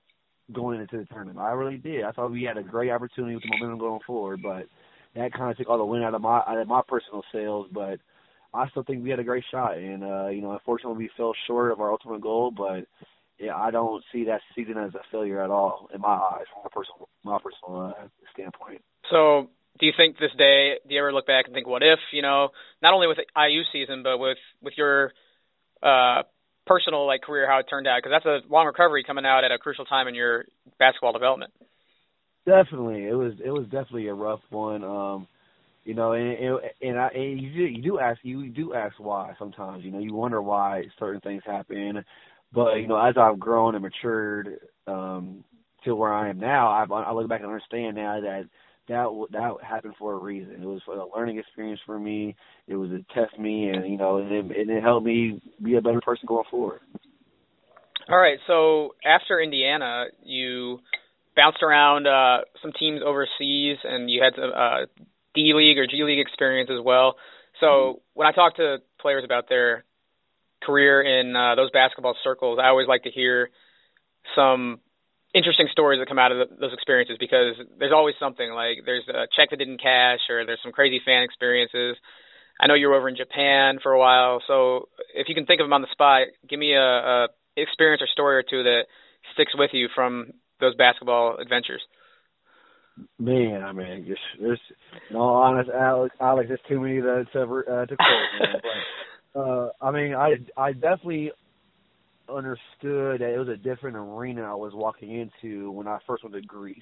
[0.52, 1.40] going into the tournament.
[1.40, 2.04] I really did.
[2.04, 4.68] I thought we had a great opportunity with the momentum going forward, but
[5.16, 7.68] that kind of took all the wind out of my out of my personal sails,
[7.72, 8.00] but
[8.58, 11.34] I still think we had a great shot, and uh, you know, unfortunately, we fell
[11.46, 12.52] short of our ultimate goal.
[12.52, 12.88] But
[13.40, 16.64] yeah, I don't see that season as a failure at all in my eyes, from
[16.64, 18.82] my personal my personal uh, standpoint.
[19.12, 20.76] So, do you think this day?
[20.88, 22.00] Do you ever look back and think, what if?
[22.12, 22.50] You know,
[22.82, 25.14] not only with the IU season, but with with your
[25.84, 26.24] uh,
[26.66, 28.00] personal like career, how it turned out?
[28.02, 30.46] Because that's a long recovery coming out at a crucial time in your
[30.80, 31.54] basketball development.
[32.46, 34.84] Definitely, it was it was definitely a rough one.
[34.84, 35.28] Um,
[35.88, 39.34] you know, and and, I, and you do you do ask you do ask why
[39.40, 39.86] sometimes.
[39.86, 42.04] You know, you wonder why certain things happen.
[42.54, 45.46] But you know, as I've grown and matured um,
[45.86, 48.50] to where I am now, I, I look back and understand now that
[48.90, 50.62] that that happened for a reason.
[50.62, 52.36] It was a learning experience for me.
[52.68, 55.78] It was to test me, and you know, and it, and it helped me be
[55.78, 56.82] a better person going forward.
[58.10, 58.40] All right.
[58.46, 60.80] So after Indiana, you
[61.34, 64.88] bounced around uh, some teams overseas, and you had uh,
[65.38, 67.16] D League or G League experience as well.
[67.62, 68.00] So mm-hmm.
[68.14, 69.86] when I talk to players about their
[70.64, 73.50] career in uh, those basketball circles, I always like to hear
[74.36, 74.82] some
[75.34, 79.08] interesting stories that come out of the, those experiences because there's always something like there's
[79.08, 81.96] a check that didn't cash or there's some crazy fan experiences.
[82.60, 85.62] I know you were over in Japan for a while, so if you can think
[85.62, 88.90] of them on the spot, give me a, a experience or story or two that
[89.34, 91.82] sticks with you from those basketball adventures.
[93.20, 94.60] Man, I mean, just there's,
[95.10, 98.62] in all honest, Alex, Alex, there's too many to to, uh, to quote.
[99.34, 101.32] But uh, I mean, I I definitely
[102.30, 106.36] understood that it was a different arena I was walking into when I first went
[106.36, 106.82] to Greece.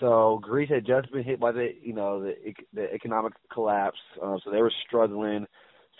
[0.00, 2.34] So Greece had just been hit by the you know the
[2.72, 5.46] the economic collapse, uh, so they were struggling.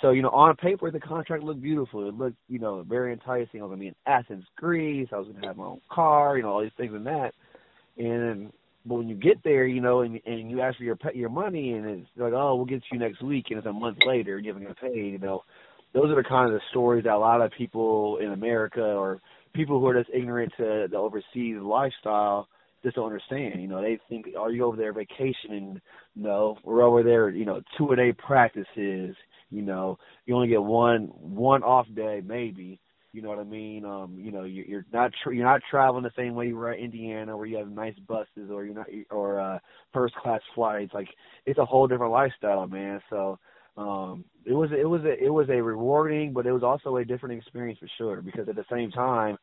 [0.01, 2.09] So you know, on paper the contract looked beautiful.
[2.09, 3.61] It looked you know very enticing.
[3.61, 5.09] I was gonna be in Athens, Greece.
[5.13, 7.33] I was gonna have my own car, you know, all these things and that.
[7.97, 8.53] And
[8.89, 11.73] but when you get there, you know, and and you ask for your your money,
[11.73, 14.45] and it's like, oh, we'll get you next week, and it's a month later, and
[14.45, 15.13] you haven't got paid.
[15.13, 15.43] You know,
[15.93, 19.21] those are the kind of the stories that a lot of people in America or
[19.55, 22.49] people who are just ignorant to the overseas lifestyle
[22.83, 23.61] just don't understand.
[23.61, 25.81] You know, they think, are you over there vacationing?
[26.15, 27.29] No, we're over there.
[27.31, 29.17] You know, two a day practices.
[29.51, 32.81] You know, you only get one one off day maybe
[33.19, 33.85] you know what I mean?
[33.85, 36.71] Um, you know, you're, you're not tra- you're not traveling the same way you were
[36.71, 39.59] at Indiana, where you have nice buses, or you're not, or uh,
[39.93, 40.95] first class flights.
[40.95, 41.09] Like
[41.45, 43.01] it's a whole different lifestyle, man.
[43.11, 43.41] So
[43.77, 47.05] um, it was it was a, it was a rewarding, but it was also a
[47.05, 48.23] different experience for sure.
[48.23, 49.37] Because at the same time,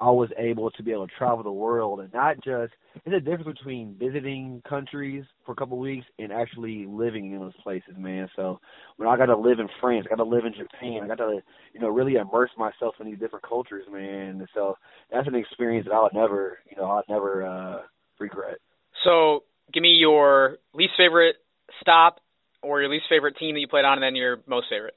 [0.00, 2.72] I was able to be able to travel the world and not just
[3.04, 7.40] there's a difference between visiting countries for a couple of weeks and actually living in
[7.40, 8.28] those places, man.
[8.34, 8.60] So
[8.96, 11.16] when I got to live in France, I got to live in Japan, I got
[11.16, 11.40] to
[11.74, 14.40] you know really immerse myself in these different cultures, man.
[14.40, 14.76] And so
[15.12, 17.82] that's an experience that I would never you know I'd never uh,
[18.18, 18.58] regret.
[19.04, 21.36] So give me your least favorite
[21.80, 22.20] stop
[22.62, 24.94] or your least favorite team that you played on, and then your most favorite.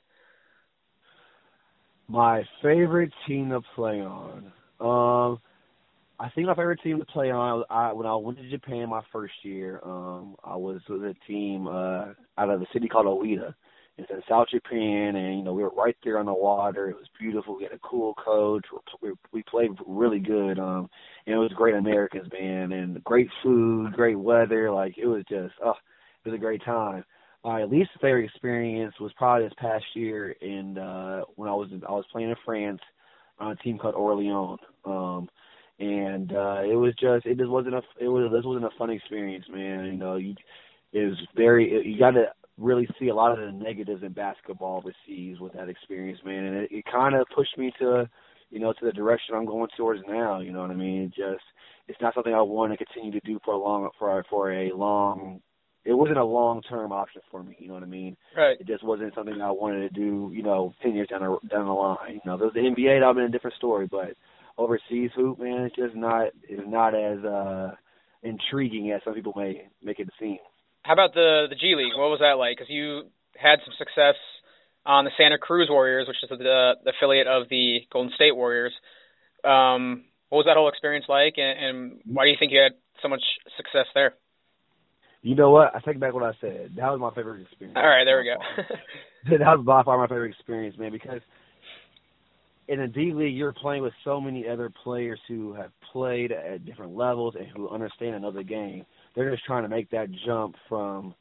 [2.07, 4.51] My favorite team to play on.
[4.79, 5.39] Um,
[6.19, 7.63] I think my favorite team to play on.
[7.69, 11.67] I, when I went to Japan my first year, um, I was with a team
[11.67, 13.53] uh, out of a city called Oita.
[13.97, 16.89] It's in South Japan, and you know we were right there on the water.
[16.89, 17.57] It was beautiful.
[17.57, 18.65] We had a cool coach.
[19.01, 20.57] We, we played really good.
[20.59, 20.89] Um,
[21.27, 24.71] and it was great Americans, man, and great food, great weather.
[24.71, 25.73] Like it was just, oh,
[26.23, 27.03] it was a great time.
[27.43, 31.91] My least favorite experience was probably this past year, and uh, when I was I
[31.91, 32.81] was playing in France
[33.39, 34.59] on a team called Orleans.
[34.85, 35.29] Um,
[35.79, 38.89] and uh, it was just it just wasn't a it was this wasn't a fun
[38.89, 39.85] experience, man.
[39.85, 40.35] You know, you
[40.91, 42.25] it was very it, you got to
[42.57, 46.45] really see a lot of the negatives in basketball overseas with that experience, man.
[46.45, 48.07] And it, it kind of pushed me to
[48.51, 50.39] you know to the direction I'm going towards now.
[50.39, 51.03] You know what I mean?
[51.03, 51.43] It just
[51.87, 54.71] it's not something I want to continue to do for a long for for a
[54.73, 55.41] long
[55.85, 57.55] it wasn't a long term option for me.
[57.59, 58.15] You know what I mean?
[58.35, 58.57] Right.
[58.59, 60.31] It just wasn't something I wanted to do.
[60.33, 62.13] You know, ten years down the down the line.
[62.13, 63.87] You know, the NBA, that would have been a different story.
[63.87, 64.15] But
[64.57, 67.71] overseas hoop, man, it's just not it's not as uh
[68.21, 70.37] intriguing as some people may make it seem.
[70.83, 71.97] How about the the G League?
[71.97, 72.57] What was that like?
[72.57, 73.03] Because you
[73.35, 74.15] had some success
[74.85, 78.73] on the Santa Cruz Warriors, which is the, the affiliate of the Golden State Warriors.
[79.43, 82.73] Um, what was that whole experience like, and, and why do you think you had
[83.01, 83.21] so much
[83.55, 84.15] success there?
[85.23, 85.73] You know what?
[85.73, 86.73] I take back what I said.
[86.75, 87.77] That was my favorite experience.
[87.77, 89.37] All right, there we go.
[89.37, 91.21] that was by far my favorite experience, man, because
[92.67, 96.65] in a D League, you're playing with so many other players who have played at
[96.65, 98.85] different levels and who understand another game.
[99.15, 101.15] They're just trying to make that jump from,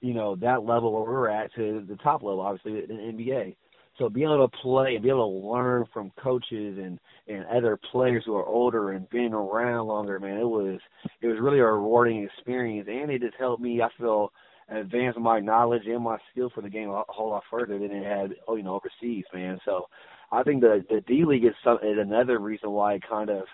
[0.00, 3.54] you know, that level where we're at to the top level, obviously, in the NBA.
[3.98, 7.78] So being able to play and be able to learn from coaches and and other
[7.92, 10.80] players who are older and been around longer, man, it was
[11.22, 13.80] it was really a rewarding experience, and it just helped me.
[13.80, 14.32] I feel
[14.68, 18.04] advance my knowledge and my skill for the game a whole lot further than it
[18.04, 19.58] had, oh, you know, overseas, man.
[19.64, 19.86] So
[20.32, 23.44] I think the the D League is some is another reason why it kind of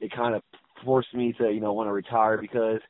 [0.00, 0.42] it kind of
[0.84, 2.80] forced me to you know want to retire because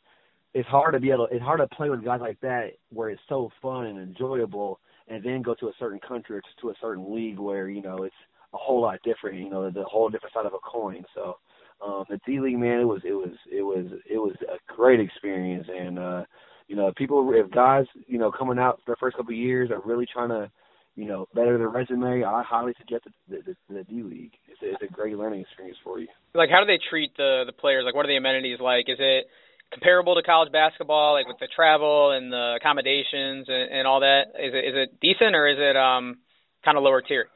[0.53, 3.23] it's hard to be able it's hard to play with guys like that where it's
[3.29, 7.15] so fun and enjoyable and then go to a certain country or to a certain
[7.15, 8.15] league where you know it's
[8.53, 11.05] a whole lot different you know the whole different side of a coin.
[11.15, 11.37] So
[11.85, 15.01] um the D League man it was it was it was it was a great
[15.01, 15.67] experience.
[15.69, 16.25] And uh
[16.69, 19.71] you know people if guys you know coming out for the first couple of years
[19.71, 20.51] are really trying to
[20.97, 24.33] you know better their resume I highly suggest the the, the D League.
[24.49, 26.09] It's it's a great learning experience for you.
[26.35, 27.85] Like how do they treat the the players?
[27.85, 28.89] Like what are the amenities like?
[28.89, 29.27] Is it
[29.73, 34.33] comparable to college basketball, like with the travel and the accommodations and, and all that?
[34.39, 36.19] Is it is it decent or is it um
[36.65, 37.27] kind of lower tier?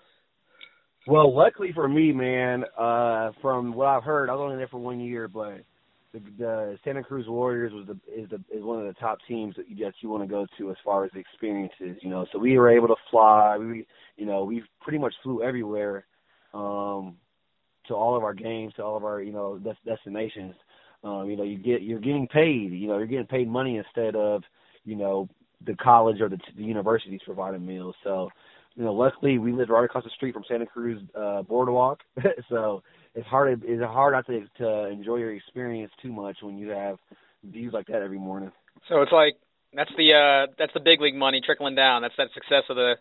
[1.06, 4.78] Well, luckily for me, man, uh, from what I've heard, I was only there for
[4.78, 5.60] one year, but
[6.12, 9.54] the, the Santa Cruz Warriors was the is the is one of the top teams
[9.56, 12.26] that you, that you want to go to as far as the experiences, you know.
[12.32, 13.56] So we were able to fly.
[13.58, 13.86] We,
[14.16, 16.04] you know, we pretty much flew everywhere,
[16.52, 17.16] um,
[17.86, 20.54] to all of our games, to all of our, you know, des- destinations.
[21.04, 22.72] Um, you know, you get you're getting paid.
[22.72, 24.42] You know, you're getting paid money instead of
[24.84, 25.28] you know
[25.64, 27.94] the college or the, the universities providing meals.
[28.04, 28.30] So,
[28.74, 32.00] you know, luckily we lived right across the street from Santa Cruz uh, Boardwalk,
[32.48, 32.82] so
[33.14, 36.98] it's hard it's hard not to to enjoy your experience too much when you have
[37.44, 38.52] views like that every morning.
[38.88, 39.34] So it's like
[39.74, 42.02] that's the uh that's the big league money trickling down.
[42.02, 42.94] That's that success of the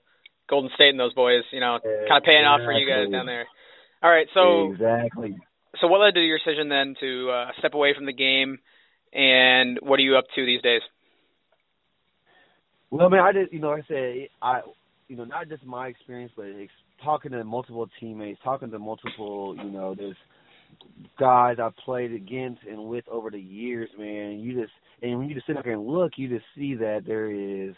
[0.50, 2.46] Golden State and those boys, you know, kind of paying exactly.
[2.46, 3.46] off for you guys down there.
[4.02, 5.36] All right, so exactly
[5.82, 8.60] so what led to your decision then to uh, step away from the game,
[9.14, 10.82] and what are you up to these days?
[12.90, 14.62] Well, man, I just you know, I said, I
[15.08, 16.72] you know, not just my experience, but ex-
[17.04, 20.16] talking to multiple teammates, talking to multiple, you know, there's
[21.20, 24.40] guys I've played against and with over the years, man.
[24.40, 27.30] You just and when you just sit up and look, you just see that there
[27.32, 27.76] is,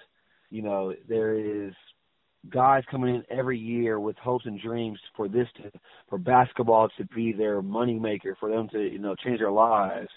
[0.50, 1.74] you know, there is
[2.48, 5.72] guys coming in every year with hopes and dreams for this to
[6.08, 10.10] for basketball to be their money maker for them to you know change their lives.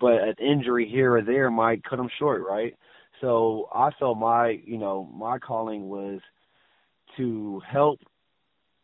[0.00, 2.74] But an injury here or there might cut them short right?
[3.20, 6.20] So i felt my you know my calling was
[7.16, 8.00] to help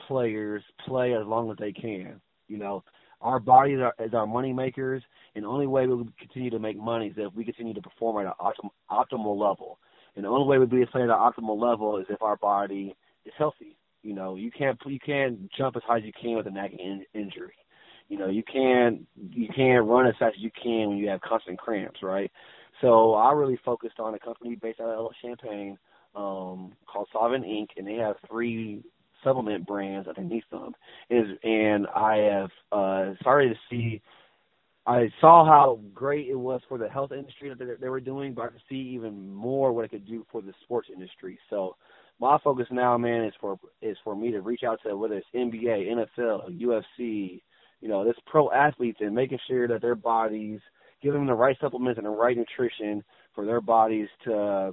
[0.06, 2.20] players play as long as they can.
[2.48, 2.84] You know
[3.20, 5.02] our bodies are as our money makers
[5.34, 7.80] and the only way we will continue to make money is if we continue to
[7.80, 9.78] perform at an optimal, optimal level
[10.16, 12.94] and the only way we be playing at an optimal level is if our body
[13.24, 13.76] is healthy.
[14.02, 16.78] You know, you can't you can't jump as high as you can with a nagging
[16.78, 17.54] in- injury.
[18.08, 21.20] You know, you can't you can't run as fast as you can when you have
[21.22, 22.30] constant cramps, right?
[22.80, 25.78] So I really focused on a company based out of Champaign
[26.14, 27.68] um, called Solvent Inc.
[27.76, 28.82] and they have three
[29.22, 30.74] supplement brands underneath them.
[31.08, 34.02] Is and I have uh, started to see
[34.86, 38.34] I saw how great it was for the health industry that they, they were doing,
[38.34, 41.38] but I could see even more what it could do for the sports industry.
[41.48, 41.76] So
[42.20, 45.26] my focus now, man, is for is for me to reach out to whether it's
[45.34, 47.40] NBA, NFL, UFC,
[47.80, 50.60] you know, this pro athletes and making sure that their bodies
[51.02, 53.02] give them the right supplements and the right nutrition
[53.34, 54.72] for their bodies to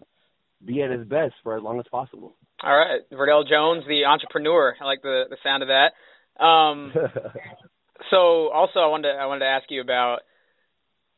[0.66, 2.36] be at its best for as long as possible.
[2.64, 4.76] All right, Verdell Jones, the entrepreneur.
[4.80, 6.44] I like the the sound of that.
[6.44, 6.94] Um,
[8.10, 10.20] so also I wanted to, I wanted to ask you about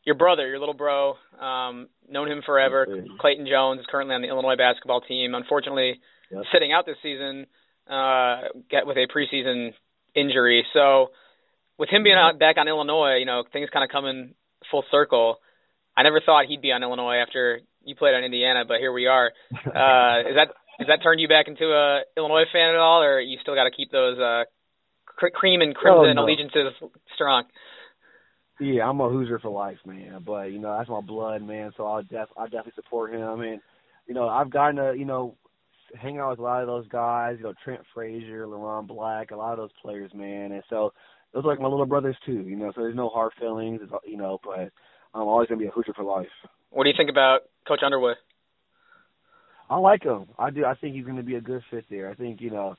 [0.06, 1.15] your brother, your little bro.
[1.39, 2.88] Um, known him forever.
[3.19, 5.34] Clayton Jones is currently on the Illinois basketball team.
[5.36, 6.00] Unfortunately,
[6.32, 6.43] yep.
[6.52, 7.48] sitting out this season,
[7.89, 9.72] uh, get with a preseason
[10.15, 10.65] injury.
[10.74, 11.12] So
[11.78, 14.36] with him being out back on Illinois, you know things kind of coming
[14.69, 15.38] full circle.
[15.96, 19.08] I never thought he'd be on Illinois after you played on Indiana, but here we
[19.08, 19.32] are.
[19.54, 23.19] Uh, is that has that turned you back into a Illinois fan at all, or
[23.19, 24.43] you still got to keep those uh,
[25.17, 26.23] cream and oh, crimson oh, no.
[26.23, 26.73] allegiances
[27.15, 27.43] strong?
[28.60, 30.23] Yeah, I'm a Hoosier for life, man.
[30.26, 31.71] But you know that's my blood, man.
[31.76, 33.41] So I'll def I definitely support him.
[33.41, 33.62] And
[34.08, 35.36] you know I've gotten to you know
[35.99, 37.36] hang out with a lot of those guys.
[37.38, 40.52] You know Trent Frazier, Leron Black, a lot of those players, man.
[40.52, 40.93] And so
[41.34, 42.43] those are like my little brothers too.
[42.47, 43.80] You know, so there's no hard feelings.
[43.82, 44.71] It's, you know, but
[45.13, 46.28] I'm always gonna be a Hoosier for life.
[46.69, 48.17] What do you think about Coach Underwood?
[49.69, 50.26] I like him.
[50.38, 50.65] I do.
[50.65, 52.10] I think he's going to be a good fit there.
[52.10, 52.76] I think you know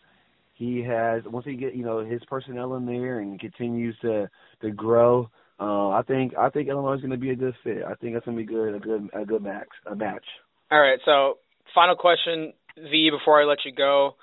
[0.54, 4.28] he has once he get you know his personnel in there and continues to
[4.62, 5.28] to grow.
[5.60, 7.82] Uh, I think I think Illinois is going to be a good fit.
[7.86, 10.24] I think that's going to be good a good a good match a match.
[10.70, 10.98] All right.
[11.04, 11.38] So
[11.74, 14.16] final question, V, before I let you go.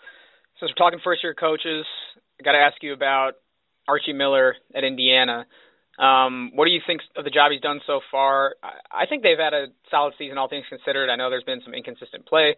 [0.60, 1.86] Since we're talking first year coaches,
[2.40, 3.34] I got to ask you about
[3.88, 5.46] Archie Miller at Indiana.
[6.00, 8.56] Um, what do you think of the job he's done so far?
[8.64, 11.10] I, I think they've had a solid season, all things considered.
[11.10, 12.56] I know there's been some inconsistent play,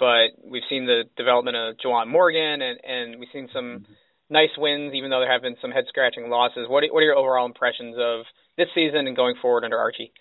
[0.00, 3.92] but we've seen the development of Juwan Morgan, and, and we've seen some mm-hmm.
[4.30, 6.66] nice wins, even though there have been some head scratching losses.
[6.68, 8.24] What, what are your overall impressions of
[8.56, 10.12] this season and going forward under Archie?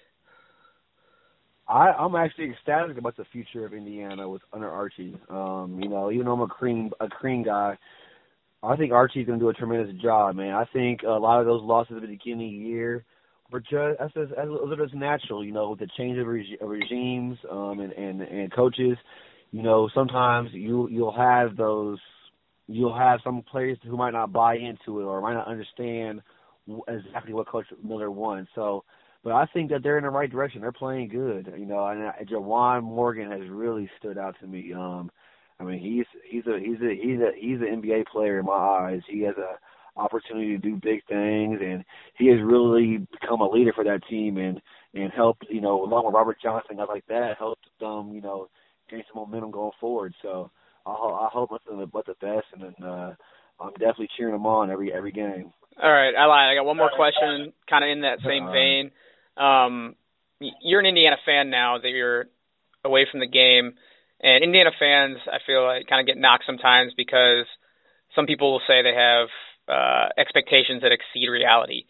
[1.68, 5.16] I, I'm actually ecstatic about the future of Indiana with under Archie.
[5.30, 7.78] Um, you know, even though I'm a cream a cream guy,
[8.64, 10.54] I think Archie's going to do a tremendous job, man.
[10.54, 13.06] I think a lot of those losses at the beginning of the year
[13.52, 17.38] were just that's just, that's just natural, you know, with the change of reg- regimes
[17.50, 18.98] um, and, and and coaches.
[19.52, 22.00] You know, sometimes you you'll have those
[22.68, 26.22] you'll have some players who might not buy into it or might not understand
[26.88, 28.52] exactly what Coach Miller wants.
[28.54, 28.84] So,
[29.24, 30.62] but I think that they're in the right direction.
[30.62, 31.88] They're playing good, you know.
[31.88, 34.72] And uh, Juwan Morgan has really stood out to me.
[34.74, 35.10] Um,
[35.60, 38.54] I mean, he's he's a he's a he's a he's an NBA player in my
[38.54, 39.02] eyes.
[39.10, 39.58] He has a
[40.00, 41.84] opportunity to do big things, and
[42.18, 44.62] he has really become a leader for that team and
[44.93, 48.47] and helped you know along with Robert Johnson guys like that helped them you know
[48.90, 50.14] gain some momentum going forward.
[50.22, 50.52] So
[50.86, 53.16] I, I hope nothing but the best, and then uh,
[53.60, 55.52] I'm definitely cheering them on every every game.
[55.82, 56.50] All right, I lied.
[56.50, 58.92] I got one more question, kind of in that same vein.
[59.38, 59.96] Um,
[60.40, 62.26] you're an Indiana fan now that you're
[62.84, 63.74] away from the game.
[64.22, 67.46] And Indiana fans, I feel like, kind of get knocked sometimes because
[68.16, 69.30] some people will say they have
[69.70, 71.86] uh, expectations that exceed reality.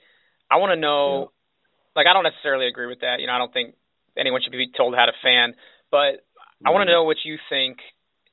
[0.51, 1.95] I want to know, yeah.
[1.95, 3.19] like, I don't necessarily agree with that.
[3.19, 3.73] You know, I don't think
[4.15, 5.55] anyone should be told how to fan,
[5.89, 6.25] but.
[6.65, 7.77] I want to know what you think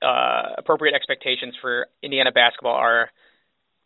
[0.03, 3.11] uh, appropriate expectations for Indiana basketball are,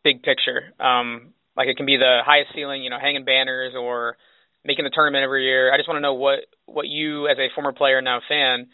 [0.02, 0.72] big picture.
[0.80, 4.16] Um, like, it can be the highest ceiling, you know, hanging banners or
[4.64, 5.72] making the tournament every year.
[5.72, 8.68] I just want to know what what you, as a former player and now fan,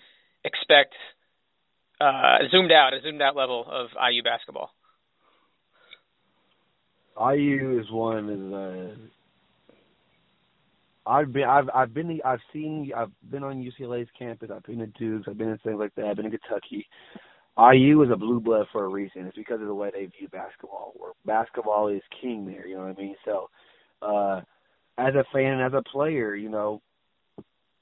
[0.44, 0.94] expect
[2.00, 4.70] uh, zoomed out, a zoomed out level of IU basketball?
[7.18, 8.92] IU is one of uh,
[11.06, 14.50] I've been I've I've been I've seen I've been on UCLA's campus.
[14.54, 15.28] I've been to Duke's.
[15.28, 16.06] I've been in things like that.
[16.06, 16.86] I've been in Kentucky.
[17.58, 19.26] IU is a blue blood for a reason.
[19.26, 20.92] It's because of the way they view basketball.
[20.96, 22.66] Where basketball is king there.
[22.66, 23.16] You know what I mean?
[23.24, 23.48] So,
[24.02, 24.40] uh,
[24.98, 26.82] as a fan, as a player, you know,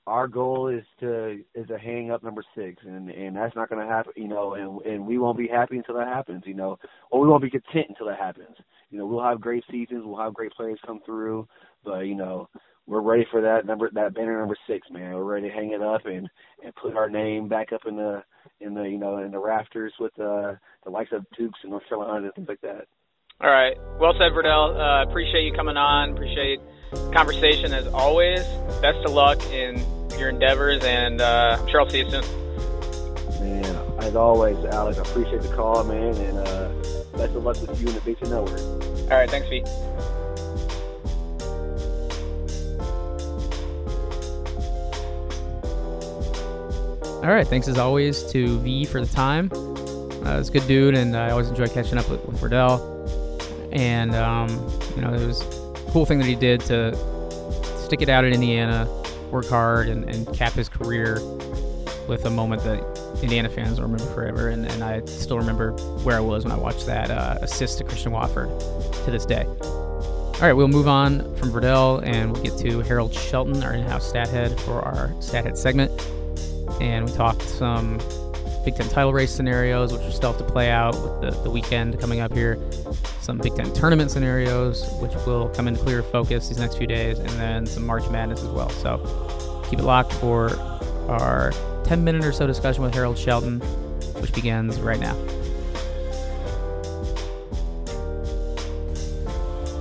[0.07, 3.85] our goal is to is to hang up number six, and and that's not going
[3.85, 6.79] to happen, you know, and and we won't be happy until that happens, you know,
[7.11, 8.57] or we won't be content until that happens.
[8.91, 11.49] You know, we'll have great seasons, we'll have great players come through,
[11.85, 12.49] but you know,
[12.87, 15.15] we're ready for that number, that banner number six, man.
[15.15, 16.29] We're ready to hang it up and
[16.63, 18.23] and put our name back up in the
[18.61, 20.55] in the you know in the rafters with uh,
[20.85, 22.87] the likes of Dukes and North Carolina and things like that.
[23.41, 24.77] All right, well said, Verdell.
[24.79, 26.11] Uh, appreciate you coming on.
[26.11, 26.61] Appreciate
[27.13, 28.45] conversation as always.
[28.81, 29.85] Best of luck in
[30.19, 32.25] your endeavors, and uh, I'm sure I'll see you soon.
[33.41, 36.69] Man, as always, Alex, I appreciate the call, man, and uh,
[37.17, 38.61] best of luck with you and the Big Network.
[39.11, 39.65] All right, thanks, V.
[47.25, 49.51] All right, thanks as always to V for the time.
[49.55, 52.79] Uh, it's a good dude, and I always enjoy catching up with, Verdell.
[53.73, 54.51] And um,
[54.95, 56.95] you know, it was a cool thing that he did to
[57.79, 58.87] stick it out in Indiana
[59.31, 61.15] work hard and, and cap his career
[62.09, 62.83] with a moment that
[63.23, 64.51] Indiana fans will remember forever.
[64.51, 65.73] And, and I still remember
[66.03, 68.51] where I was when I watched that uh, assist to Christian Watford
[69.07, 69.45] to this day.
[69.45, 73.83] All right, we'll move on from Verdell and we'll get to Harold Shelton, our in
[73.83, 75.91] house stat head, for our stat head segment.
[76.81, 77.99] And we talked some
[78.65, 81.51] Big Ten title race scenarios, which are still have to play out with the, the
[81.51, 82.59] weekend coming up here.
[83.21, 87.19] Some Big Ten tournament scenarios, which will come into clear focus these next few days,
[87.19, 88.71] and then some March Madness as well.
[88.71, 88.99] So
[89.69, 90.57] keep it locked for
[91.09, 91.53] our
[91.85, 93.61] 10 minute or so discussion with Harold Shelton,
[94.21, 95.15] which begins right now.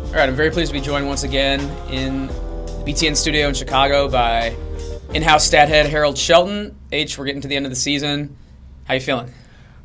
[0.08, 3.56] All right, I'm very pleased to be joined once again in the BTN studio in
[3.56, 4.56] Chicago by
[5.14, 6.76] in-house stat head Harold Shelton.
[6.94, 8.38] H, we're getting to the end of the season.
[8.86, 9.34] How you feeling?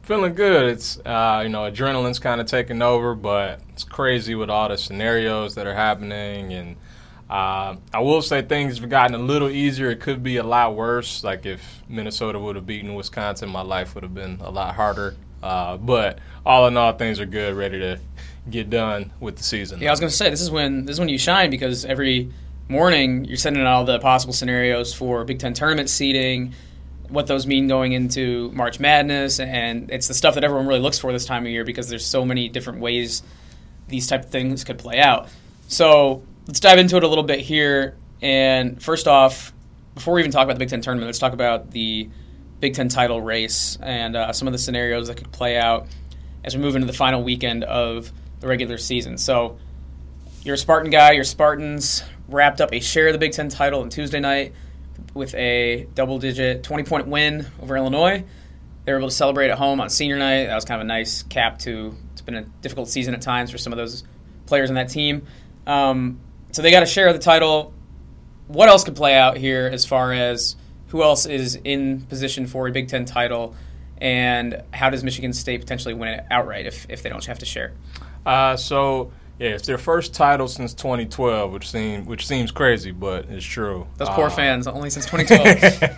[0.02, 0.68] Feeling good.
[0.68, 4.76] It's uh, you know adrenaline's kind of taking over, but it's crazy with all the
[4.76, 6.76] scenarios that are happening, and
[7.30, 9.90] uh, I will say things have gotten a little easier.
[9.90, 11.24] It could be a lot worse.
[11.24, 15.16] Like if Minnesota would have beaten Wisconsin, my life would have been a lot harder.
[15.42, 18.00] Uh, but all in all, things are good, ready to
[18.50, 19.80] get done with the season.
[19.80, 21.84] Yeah, I was going to say this is when this is when you shine because
[21.84, 22.30] every
[22.68, 26.54] morning you're sending out all the possible scenarios for Big Ten tournament seeding
[27.08, 30.98] what those mean going into March Madness, and it's the stuff that everyone really looks
[30.98, 33.22] for this time of year because there's so many different ways
[33.88, 35.28] these type of things could play out.
[35.68, 37.96] So let's dive into it a little bit here.
[38.20, 39.52] And first off,
[39.94, 42.08] before we even talk about the Big Ten tournament, let's talk about the
[42.60, 45.86] Big Ten title race and uh, some of the scenarios that could play out
[46.44, 49.18] as we move into the final weekend of the regular season.
[49.18, 49.58] So
[50.42, 51.12] you're a Spartan guy.
[51.12, 54.52] Your Spartans wrapped up a share of the Big Ten title on Tuesday night
[55.14, 58.24] with a double digit 20 point win over Illinois.
[58.84, 60.46] They were able to celebrate at home on senior night.
[60.46, 63.50] That was kind of a nice cap to it's been a difficult season at times
[63.50, 64.04] for some of those
[64.46, 65.26] players on that team.
[65.66, 66.20] Um,
[66.52, 67.74] so they got a share of the title.
[68.46, 70.56] What else could play out here as far as
[70.88, 73.54] who else is in position for a Big Ten title
[73.98, 77.46] And how does Michigan State potentially win it outright if, if they don't have to
[77.46, 77.74] share?
[78.24, 83.26] Uh, so yeah, it's their first title since 2012, which seems which seems crazy, but
[83.26, 83.86] it's true.
[83.96, 85.96] Those poor uh, fans, only since 2012.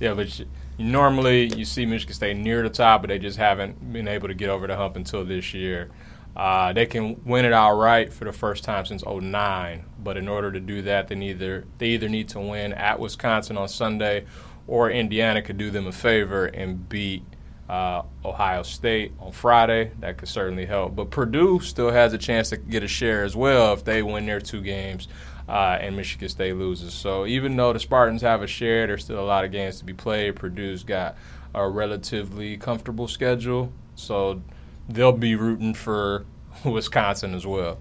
[0.00, 0.46] yeah, but you,
[0.78, 4.34] normally you see Michigan State near the top, but they just haven't been able to
[4.34, 5.90] get over the hump until this year.
[6.36, 10.50] Uh, they can win it outright for the first time since 09, but in order
[10.50, 14.24] to do that, they either they either need to win at Wisconsin on Sunday,
[14.66, 17.22] or Indiana could do them a favor and beat
[17.70, 19.92] uh, Ohio State on Friday.
[20.00, 20.96] That could certainly help.
[20.96, 24.26] But Purdue still has a chance to get a share as well if they win
[24.26, 25.06] their two games
[25.48, 26.92] uh, and Michigan State loses.
[26.92, 29.84] So even though the Spartans have a share, there's still a lot of games to
[29.84, 30.34] be played.
[30.34, 31.16] Purdue's got
[31.54, 34.42] a relatively comfortable schedule, so
[34.88, 36.26] they'll be rooting for
[36.64, 37.78] Wisconsin as well.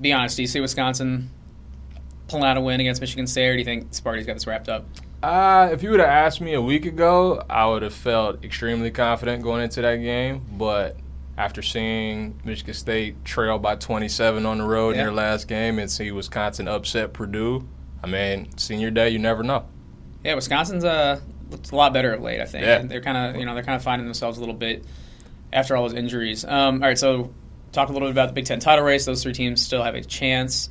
[0.00, 1.30] Be honest, do you see Wisconsin
[2.28, 4.68] pulling out a win against Michigan State, or do you think Sparty's got this wrapped
[4.68, 4.86] up?
[5.22, 8.90] Uh, if you would have asked me a week ago, I would have felt extremely
[8.90, 10.44] confident going into that game.
[10.52, 10.96] But
[11.38, 15.00] after seeing Michigan State trail by 27 on the road yeah.
[15.00, 17.66] in their last game and see Wisconsin upset Purdue,
[18.02, 19.64] I mean, senior day, you never know.
[20.22, 21.20] Yeah, Wisconsin's uh,
[21.50, 22.40] looked a lot better of late.
[22.40, 22.82] I think yeah.
[22.82, 24.84] they're kind of you know they're kind of finding themselves a little bit
[25.52, 26.44] after all those injuries.
[26.44, 27.32] Um, all right, so
[27.72, 29.04] talk a little bit about the Big Ten title race.
[29.04, 30.68] Those three teams still have a chance,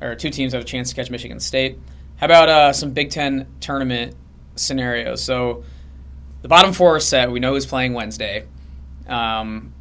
[0.00, 1.78] or two teams have a chance to catch Michigan State.
[2.16, 4.14] How about uh, some Big Ten tournament
[4.56, 5.22] scenarios?
[5.22, 5.64] So
[6.42, 7.30] the bottom four are set.
[7.30, 8.46] We know who's playing Wednesday.
[9.06, 9.72] Um,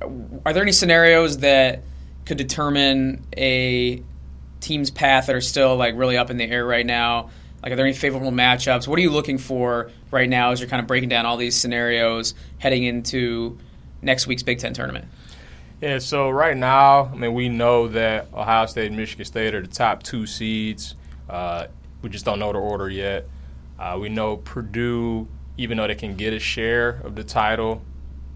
[0.00, 1.82] are there any scenarios that
[2.24, 4.02] could determine a
[4.60, 7.30] team's path that are still like really up in the air right now?
[7.62, 8.86] Like, are there any favorable matchups?
[8.86, 11.56] What are you looking for right now as you're kind of breaking down all these
[11.56, 13.58] scenarios heading into
[14.02, 15.06] next week's Big Ten tournament?
[15.84, 19.60] Yeah, so right now, I mean, we know that Ohio State and Michigan State are
[19.60, 20.94] the top two seeds.
[21.28, 21.66] Uh,
[22.00, 23.28] we just don't know the order yet.
[23.78, 25.28] Uh, we know Purdue,
[25.58, 27.82] even though they can get a share of the title,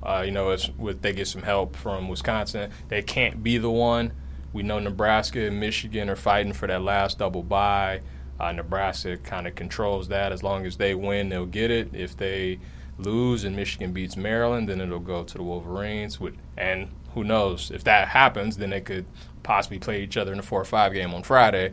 [0.03, 2.71] uh, you know, it's with they get some help from Wisconsin.
[2.89, 4.13] They can't be the one.
[4.53, 8.03] We know Nebraska and Michigan are fighting for that last double bye.
[8.39, 10.33] Uh, Nebraska kind of controls that.
[10.33, 11.95] As long as they win, they'll get it.
[11.95, 12.59] If they
[12.99, 16.21] lose and Michigan beats Maryland, then it'll go to the Wolverines.
[16.21, 19.07] With, And who knows if that happens, then they could
[19.43, 21.73] possibly play each other in a four or five game on Friday.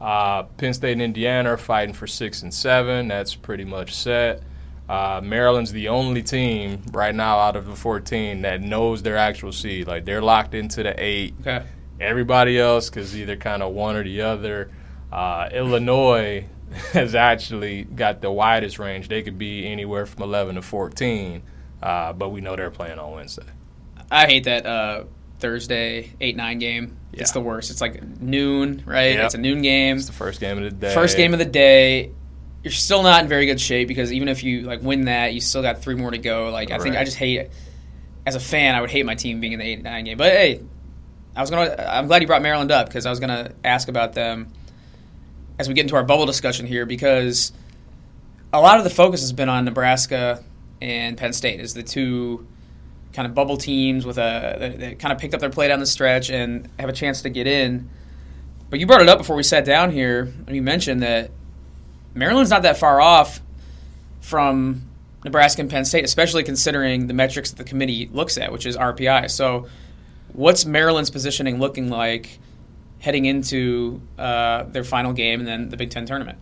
[0.00, 3.08] Uh, Penn State and Indiana are fighting for six and seven.
[3.08, 4.42] That's pretty much set.
[4.88, 9.52] Uh, Maryland's the only team right now out of the 14 that knows their actual
[9.52, 9.86] seed.
[9.86, 11.34] Like they're locked into the eight.
[11.40, 11.64] Okay.
[12.00, 14.70] Everybody else, because either kind of one or the other.
[15.12, 16.46] Uh, Illinois
[16.92, 19.08] has actually got the widest range.
[19.08, 21.42] They could be anywhere from 11 to 14,
[21.82, 23.44] uh, but we know they're playing on Wednesday.
[24.12, 25.04] I hate that uh,
[25.40, 26.98] Thursday eight nine game.
[27.12, 27.22] Yeah.
[27.22, 27.70] It's the worst.
[27.70, 29.14] It's like noon, right?
[29.14, 29.24] Yep.
[29.24, 29.96] It's a noon game.
[29.96, 30.94] It's the first game of the day.
[30.94, 32.12] First game of the day.
[32.62, 35.40] You're still not in very good shape because even if you like win that, you
[35.40, 36.50] still got three more to go.
[36.50, 36.82] Like I right.
[36.82, 37.52] think I just hate it.
[38.24, 40.18] As a fan, I would hate my team being in the eight nine game.
[40.18, 40.60] But hey,
[41.34, 41.74] I was gonna.
[41.88, 44.52] I'm glad you brought Maryland up because I was gonna ask about them
[45.58, 47.52] as we get into our bubble discussion here because
[48.52, 50.44] a lot of the focus has been on Nebraska
[50.80, 52.46] and Penn State as the two
[53.12, 55.86] kind of bubble teams with a that kind of picked up their play down the
[55.86, 57.88] stretch and have a chance to get in.
[58.70, 61.30] But you brought it up before we sat down here, and you mentioned that
[62.14, 63.40] Maryland's not that far off
[64.20, 64.88] from
[65.24, 68.76] Nebraska and Penn State, especially considering the metrics that the committee looks at, which is
[68.76, 69.30] RPI.
[69.30, 69.66] So,
[70.32, 72.38] what's Maryland's positioning looking like
[72.98, 76.38] heading into uh, their final game and then the Big Ten tournament?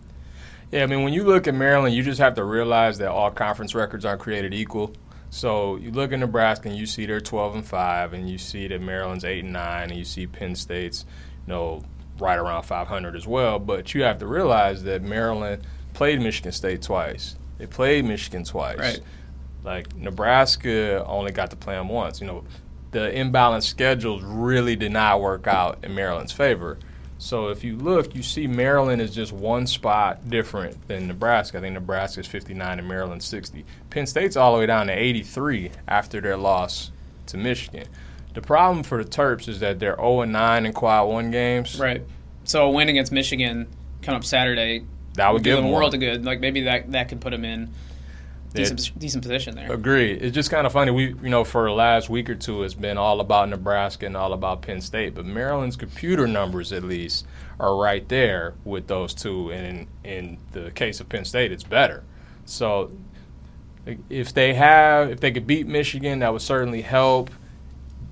[0.71, 3.29] Yeah, I mean, when you look at Maryland, you just have to realize that all
[3.29, 4.93] conference records aren't created equal.
[5.31, 8.67] So you look at Nebraska and you see they're 12 and 5, and you see
[8.67, 11.05] that Maryland's 8 and 9, and you see Penn State's,
[11.47, 11.83] you know,
[12.19, 13.57] right around 500 as well.
[13.57, 17.37] But you have to realize that Maryland played Michigan State twice.
[17.57, 18.77] They played Michigan twice.
[18.77, 18.99] Right.
[19.63, 22.19] Like Nebraska only got to play them once.
[22.19, 22.43] You know,
[22.91, 26.77] the imbalanced schedules really did not work out in Maryland's favor.
[27.21, 31.59] So if you look, you see Maryland is just one spot different than Nebraska.
[31.59, 33.63] I think Nebraska is 59 and Maryland 60.
[33.91, 36.89] Penn State's all the way down to 83 after their loss
[37.27, 37.85] to Michigan.
[38.33, 41.79] The problem for the Terps is that they're 0 and 9 in quad one games.
[41.79, 42.01] Right.
[42.43, 43.67] So a win against Michigan
[44.01, 46.25] come up Saturday that would, give them a world of good.
[46.25, 47.69] Like maybe that that could put them in
[48.53, 49.71] decent, decent position there.
[49.71, 50.13] Agree.
[50.13, 50.91] It's just kind of funny.
[50.91, 54.17] We, you know, for the last week or two, it's been all about Nebraska and
[54.17, 57.25] all about Penn State, but Maryland's computer numbers, at least,
[57.59, 59.51] are right there with those two.
[59.51, 62.03] And in, in the case of Penn State, it's better.
[62.45, 62.91] So
[64.09, 67.29] if they have, if they could beat Michigan, that would certainly help.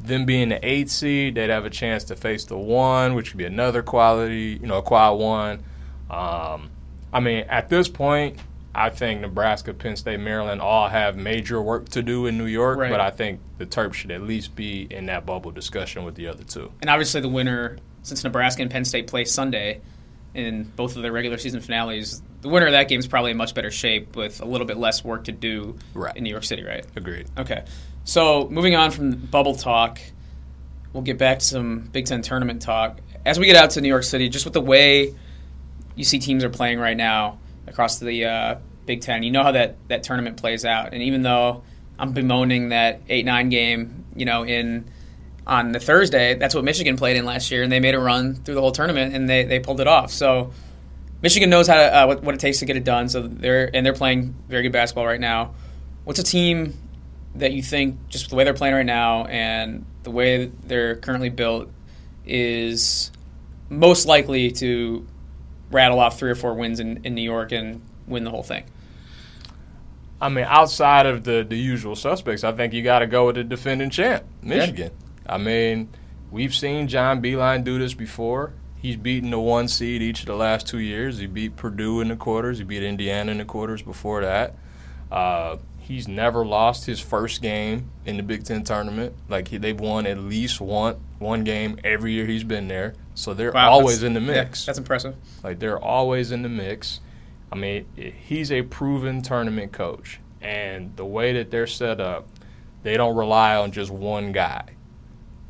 [0.01, 3.37] Them being the eight seed, they'd have a chance to face the one, which would
[3.37, 5.63] be another quality, you know, a quad one.
[6.09, 6.71] Um,
[7.11, 8.37] I mean, at this point,
[8.73, 12.77] I think Nebraska, Penn State, Maryland all have major work to do in New York,
[12.77, 12.91] Right.
[12.91, 16.27] but I think the Terps should at least be in that bubble discussion with the
[16.27, 16.71] other two.
[16.81, 19.81] And obviously, the winner, since Nebraska and Penn State play Sunday
[20.35, 23.37] in both of their regular season finales, the winner of that game is probably in
[23.37, 26.15] much better shape with a little bit less work to do Right.
[26.15, 26.85] in New York City, right?
[26.95, 27.25] Agreed.
[27.37, 27.63] Okay.
[28.05, 29.99] So moving on from bubble talk,
[30.93, 32.99] we'll get back to some Big Ten tournament talk.
[33.25, 35.13] As we get out to New York City, just with the way
[35.95, 37.39] you see teams are playing right now
[37.69, 38.55] across the uh,
[38.85, 40.93] Big Ten, you know how that, that tournament plays out.
[40.93, 41.63] And even though
[41.97, 44.89] I'm bemoaning that 8 9 game, you know, in
[45.45, 48.35] on the Thursday, that's what Michigan played in last year, and they made a run
[48.35, 50.11] through the whole tournament, and they, they pulled it off.
[50.11, 50.51] So
[51.21, 53.09] Michigan knows how to, uh, what, what it takes to get it done.
[53.09, 55.53] So they're and they're playing very good basketball right now.
[56.03, 56.77] What's a team
[57.35, 61.29] that you think, just the way they're playing right now and the way they're currently
[61.29, 61.69] built,
[62.25, 63.11] is
[63.69, 65.05] most likely to
[65.71, 68.65] rattle off three or four wins in, in New York and win the whole thing?
[70.21, 73.35] I mean, outside of the, the usual suspects, I think you got to go with
[73.35, 74.91] the defending champ, Michigan.
[75.25, 75.89] I mean,
[76.29, 78.53] we've seen John Beilein do this before.
[78.75, 81.19] He's beaten the one seed each of the last two years.
[81.19, 82.57] He beat Purdue in the quarters.
[82.57, 84.55] He beat Indiana in the quarters before that.
[85.11, 89.15] Uh, he's never lost his first game in the Big Ten tournament.
[89.27, 92.95] Like he, they've won at least one one game every year he's been there.
[93.13, 94.65] So they're Wow, always in the yeah, mix.
[94.65, 95.15] that's impressive.
[95.43, 97.01] Like they're always in the mix.
[97.51, 102.27] I mean, he's a proven tournament coach, and the way that they're set up,
[102.83, 104.63] they don't rely on just one guy.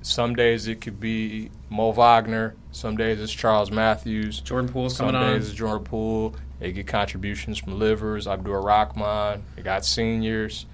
[0.01, 2.55] Some days it could be Mo Wagner.
[2.71, 4.39] Some days it's Charles Matthews.
[4.39, 5.27] Jordan Poole's Some coming on.
[5.27, 6.35] Some days it's Jordan Poole.
[6.59, 9.41] They get contributions from Livers, Abdur-Rahkman.
[9.55, 10.65] They got seniors.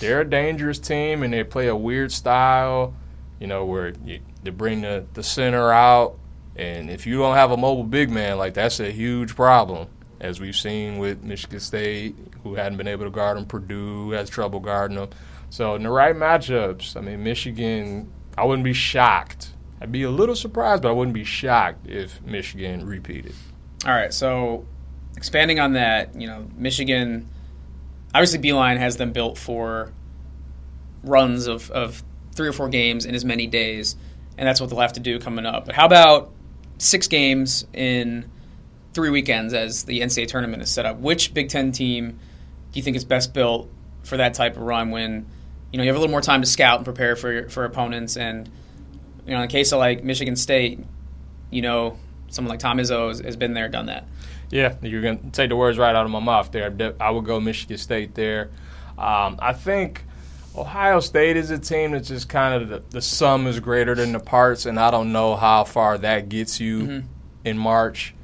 [0.00, 2.94] They're a dangerous team, and they play a weird style.
[3.40, 6.18] You know where you, they bring the, the center out,
[6.54, 9.88] and if you don't have a mobile big man, like that's a huge problem.
[10.20, 14.30] As we've seen with Michigan State, who hadn't been able to guard them, Purdue has
[14.30, 15.10] trouble guarding them.
[15.50, 19.50] So in the right matchups, I mean Michigan, I wouldn't be shocked.
[19.80, 23.34] I'd be a little surprised, but I wouldn't be shocked if Michigan repeated.
[23.84, 24.64] All right, so
[25.16, 27.28] expanding on that, you know, Michigan,
[28.14, 29.92] obviously Beilein has them built for
[31.02, 32.02] runs of, of
[32.34, 33.96] three or four games in as many days,
[34.36, 35.66] and that's what they'll have to do coming up.
[35.66, 36.32] But how about
[36.78, 38.30] six games in
[38.92, 40.98] three weekends as the NCAA tournament is set up?
[40.98, 42.18] Which Big Ten team
[42.72, 43.70] do you think is best built
[44.02, 45.26] for that type of run when
[45.72, 48.16] you know you have a little more time to scout and prepare for for opponents
[48.16, 48.50] and
[49.24, 50.80] you know in the case of like Michigan State,
[51.50, 54.06] you know someone like Tom Izzo has, has been there, done that.
[54.50, 56.94] Yeah, you're to take the words right out of my mouth there.
[57.00, 58.50] I would go Michigan State there.
[58.98, 60.04] Um, I think
[60.56, 64.12] Ohio State is a team that's just kind of the, the sum is greater than
[64.12, 67.06] the parts, and I don't know how far that gets you mm-hmm.
[67.44, 68.14] in March.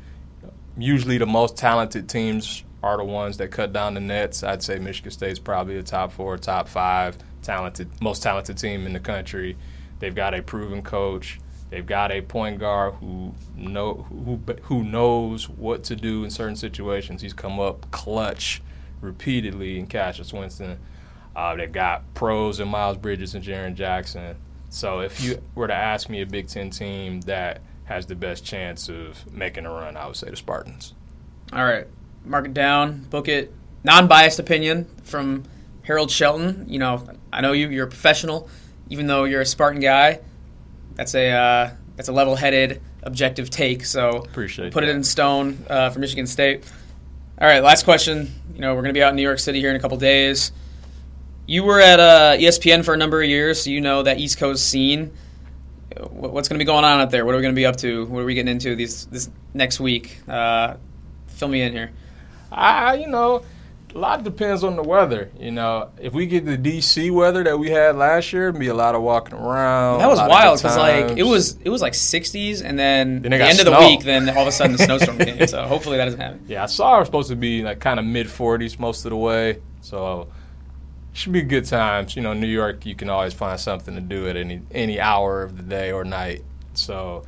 [0.78, 4.42] Usually, the most talented teams are the ones that cut down the nets.
[4.42, 8.92] I'd say Michigan State's probably a top four, top five talented, most talented team in
[8.92, 9.56] the country.
[9.98, 11.40] They've got a proven coach.
[11.70, 16.56] They've got a point guard who know who who knows what to do in certain
[16.56, 17.22] situations.
[17.22, 18.62] He's come up clutch
[19.00, 20.78] repeatedly in Cassius Winston.
[21.34, 24.36] Uh, they've got pros in Miles Bridges and Jaren Jackson.
[24.68, 28.44] So if you were to ask me a Big Ten team that has the best
[28.44, 30.94] chance of making a run, I would say the Spartans.
[31.52, 31.86] All right,
[32.24, 33.52] mark it down, book it.
[33.82, 35.44] Non-biased opinion from
[35.82, 36.66] Harold Shelton.
[36.68, 37.68] You know, I know you.
[37.68, 38.48] You're a professional,
[38.90, 40.20] even though you're a Spartan guy.
[40.94, 43.84] That's a uh, that's a level-headed, objective take.
[43.84, 44.90] So Appreciate put that.
[44.90, 46.64] it in stone uh, for Michigan State.
[47.40, 48.30] All right, last question.
[48.54, 49.96] You know, we're going to be out in New York City here in a couple
[49.96, 50.52] days.
[51.50, 54.38] You were at uh, ESPN for a number of years, so you know that East
[54.38, 55.10] Coast scene.
[55.98, 57.26] What's going to be going on out there?
[57.26, 58.06] What are we going to be up to?
[58.06, 60.20] What are we getting into these this next week?
[60.28, 60.76] Uh,
[61.26, 61.90] fill me in here.
[62.52, 63.42] I, you know,
[63.92, 65.32] a lot depends on the weather.
[65.40, 68.68] You know, if we get the DC weather that we had last year, it'd be
[68.68, 69.98] a lot of walking around.
[69.98, 72.78] That was a lot of wild because like it was it was like 60s, and
[72.78, 75.44] then, Then the end of the week, then all of a sudden the snowstorm came.
[75.48, 76.44] So hopefully that doesn't happen.
[76.46, 79.10] Yeah, I saw it was supposed to be like kind of mid 40s most of
[79.10, 79.60] the way.
[79.80, 80.28] So
[81.20, 82.16] should be good times.
[82.16, 85.42] You know, New York, you can always find something to do at any any hour
[85.42, 86.42] of the day or night.
[86.74, 87.24] So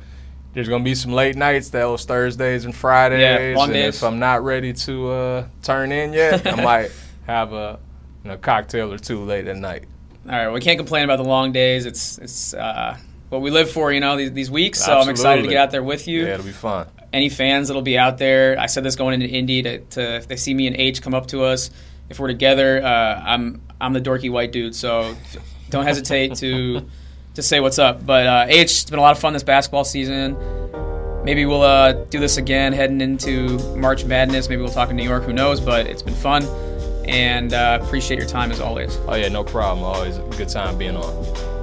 [0.53, 3.21] there's gonna be some late nights, those Thursdays and Fridays.
[3.21, 3.97] Yeah, long and days.
[3.97, 6.91] if I'm not ready to uh, turn in yet, I might
[7.27, 7.79] have a
[8.23, 9.85] you know, cocktail or two late at night.
[10.25, 11.85] All right, we can't complain about the long days.
[11.85, 12.97] It's it's uh,
[13.29, 14.83] what we live for, you know, these, these weeks.
[14.83, 16.25] So I'm excited to get out there with you.
[16.25, 16.87] Yeah, it'll be fun.
[17.11, 20.27] Any fans that'll be out there, I said this going into Indy to, to if
[20.27, 21.69] they see me and H come up to us,
[22.09, 24.75] if we're together, uh, I'm I'm the dorky white dude.
[24.75, 25.15] So
[25.69, 26.85] don't hesitate to
[27.35, 28.05] to say what's up.
[28.05, 30.37] But uh, H, it's been a lot of fun this basketball season.
[31.23, 34.49] maybe we'll uh, do this again heading into March Madness.
[34.49, 35.23] Maybe we'll talk in New York.
[35.23, 35.59] Who knows?
[35.59, 36.43] But it's been fun,
[37.05, 38.97] and uh, appreciate your time as always.
[39.07, 39.83] Oh yeah, no problem.
[39.83, 41.53] Always a good time being on.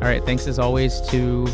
[0.00, 1.48] All right, thanks as always to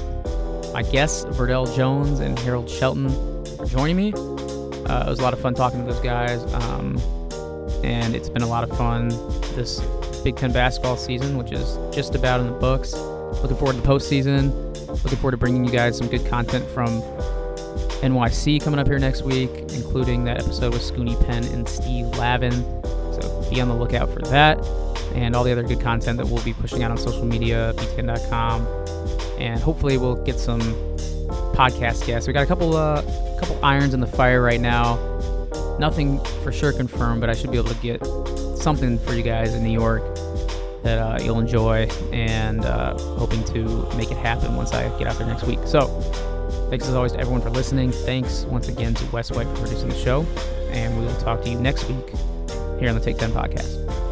[0.75, 3.09] my guests, Verdell Jones and Harold Shelton,
[3.57, 4.13] for joining me.
[4.13, 6.99] Uh, it was a lot of fun talking to those guys, um,
[7.85, 9.09] and it's been a lot of fun
[9.55, 9.81] this
[10.25, 12.93] Big Ten basketball season, which is just about in the books.
[12.93, 14.53] Looking forward to the postseason.
[15.05, 17.03] Looking forward to bringing you guys some good content from
[18.03, 22.53] NYC coming up here next week, including that episode with Scoonie Penn and Steve Lavin.
[23.13, 24.59] So be on the lookout for that
[25.15, 28.67] and all the other good content that we'll be pushing out on social media, btn.com,
[29.45, 30.61] and hopefully we'll get some
[31.55, 32.27] podcast guests.
[32.27, 33.03] We got a couple, uh,
[33.39, 34.97] couple irons in the fire right now.
[35.79, 38.05] Nothing for sure confirmed, but I should be able to get
[38.57, 40.03] something for you guys in New York
[40.83, 45.19] that uh, you'll enjoy, and uh, hoping to make it happen once I get out
[45.19, 45.59] there next week.
[45.67, 45.87] So,
[46.71, 47.93] thanks as always to everyone for listening.
[47.93, 50.27] Thanks once again to West White for producing the show,
[50.71, 52.11] and we will talk to you next week
[52.79, 54.04] here on the Take 10 podcast.